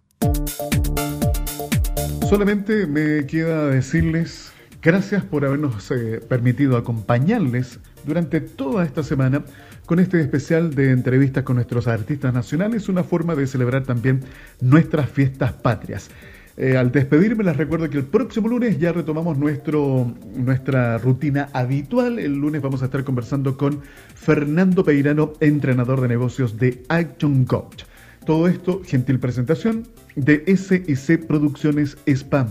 Solamente 2.27 2.87
me 2.87 3.27
queda 3.27 3.67
decirles 3.67 4.51
gracias 4.81 5.23
por 5.23 5.45
habernos 5.45 5.91
eh, 5.91 6.19
permitido 6.27 6.77
acompañarles 6.77 7.79
durante 8.05 8.41
toda 8.41 8.83
esta 8.83 9.03
semana 9.03 9.43
con 9.85 9.99
este 9.99 10.21
especial 10.21 10.73
de 10.73 10.91
entrevistas 10.91 11.43
con 11.43 11.57
nuestros 11.57 11.87
artistas 11.87 12.33
nacionales, 12.33 12.89
una 12.89 13.03
forma 13.03 13.35
de 13.35 13.47
celebrar 13.47 13.83
también 13.83 14.21
nuestras 14.61 15.09
fiestas 15.09 15.53
patrias. 15.53 16.09
Eh, 16.55 16.77
al 16.77 16.91
despedirme 16.91 17.43
les 17.43 17.57
recuerdo 17.57 17.89
que 17.89 17.97
el 17.97 18.05
próximo 18.05 18.47
lunes 18.47 18.79
ya 18.79 18.91
retomamos 18.91 19.37
nuestro, 19.37 20.13
nuestra 20.35 20.99
rutina 20.99 21.49
habitual. 21.51 22.19
El 22.19 22.35
lunes 22.35 22.61
vamos 22.61 22.83
a 22.83 22.85
estar 22.85 23.03
conversando 23.03 23.57
con 23.57 23.81
Fernando 24.13 24.83
Peirano, 24.83 25.33
entrenador 25.39 25.99
de 25.99 26.07
negocios 26.07 26.59
de 26.59 26.83
Action 26.89 27.45
Coach. 27.45 27.83
Todo 28.25 28.47
esto, 28.47 28.81
gentil 28.85 29.19
presentación 29.19 29.87
de 30.15 30.43
SIC 30.55 31.25
Producciones 31.25 31.97
Spam. 32.05 32.49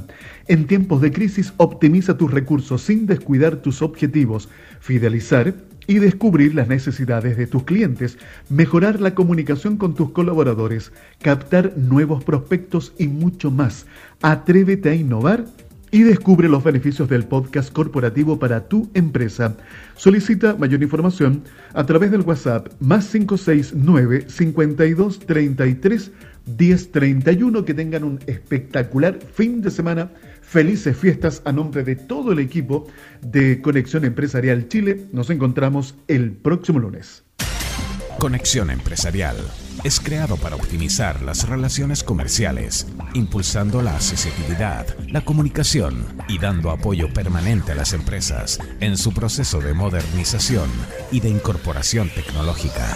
En 0.48 0.66
tiempos 0.66 1.00
de 1.00 1.12
crisis, 1.12 1.54
optimiza 1.56 2.18
tus 2.18 2.30
recursos 2.30 2.82
sin 2.82 3.06
descuidar 3.06 3.56
tus 3.56 3.80
objetivos, 3.82 4.48
fidelizar 4.80 5.54
y 5.86 5.94
descubrir 5.98 6.54
las 6.54 6.68
necesidades 6.68 7.36
de 7.36 7.46
tus 7.46 7.64
clientes, 7.64 8.18
mejorar 8.48 9.00
la 9.00 9.14
comunicación 9.14 9.76
con 9.76 9.94
tus 9.94 10.10
colaboradores, 10.10 10.92
captar 11.20 11.76
nuevos 11.76 12.24
prospectos 12.24 12.92
y 12.98 13.08
mucho 13.08 13.50
más. 13.50 13.86
Atrévete 14.20 14.90
a 14.90 14.94
innovar 14.94 15.44
y 15.92 16.02
descubre 16.04 16.48
los 16.48 16.64
beneficios 16.64 17.08
del 17.08 17.26
podcast 17.26 17.70
corporativo 17.70 18.38
para 18.38 18.66
tu 18.66 18.88
empresa. 18.94 19.56
Solicita 19.94 20.56
mayor 20.56 20.82
información 20.82 21.42
a 21.74 21.84
través 21.84 22.10
del 22.10 22.22
WhatsApp 22.22 22.68
más 22.80 23.06
569 23.08 24.24
52 24.28 25.18
33 25.20 26.10
1031. 26.58 27.64
Que 27.66 27.74
tengan 27.74 28.04
un 28.04 28.20
espectacular 28.26 29.18
fin 29.34 29.60
de 29.60 29.70
semana 29.70 30.10
Felices 30.52 30.94
fiestas 30.98 31.40
a 31.46 31.52
nombre 31.52 31.82
de 31.82 31.96
todo 31.96 32.32
el 32.32 32.38
equipo 32.38 32.86
de 33.22 33.62
Conexión 33.62 34.04
Empresarial 34.04 34.68
Chile. 34.68 35.06
Nos 35.10 35.30
encontramos 35.30 35.94
el 36.08 36.32
próximo 36.32 36.78
lunes. 36.78 37.24
Conexión 38.18 38.68
Empresarial 38.68 39.36
es 39.82 39.98
creado 39.98 40.36
para 40.36 40.56
optimizar 40.56 41.22
las 41.22 41.48
relaciones 41.48 42.04
comerciales, 42.04 42.86
impulsando 43.14 43.80
la 43.80 43.94
accesibilidad, 43.94 44.86
la 45.08 45.24
comunicación 45.24 46.04
y 46.28 46.38
dando 46.38 46.70
apoyo 46.70 47.10
permanente 47.14 47.72
a 47.72 47.74
las 47.74 47.94
empresas 47.94 48.58
en 48.80 48.98
su 48.98 49.14
proceso 49.14 49.58
de 49.62 49.72
modernización 49.72 50.68
y 51.10 51.20
de 51.20 51.30
incorporación 51.30 52.10
tecnológica. 52.10 52.94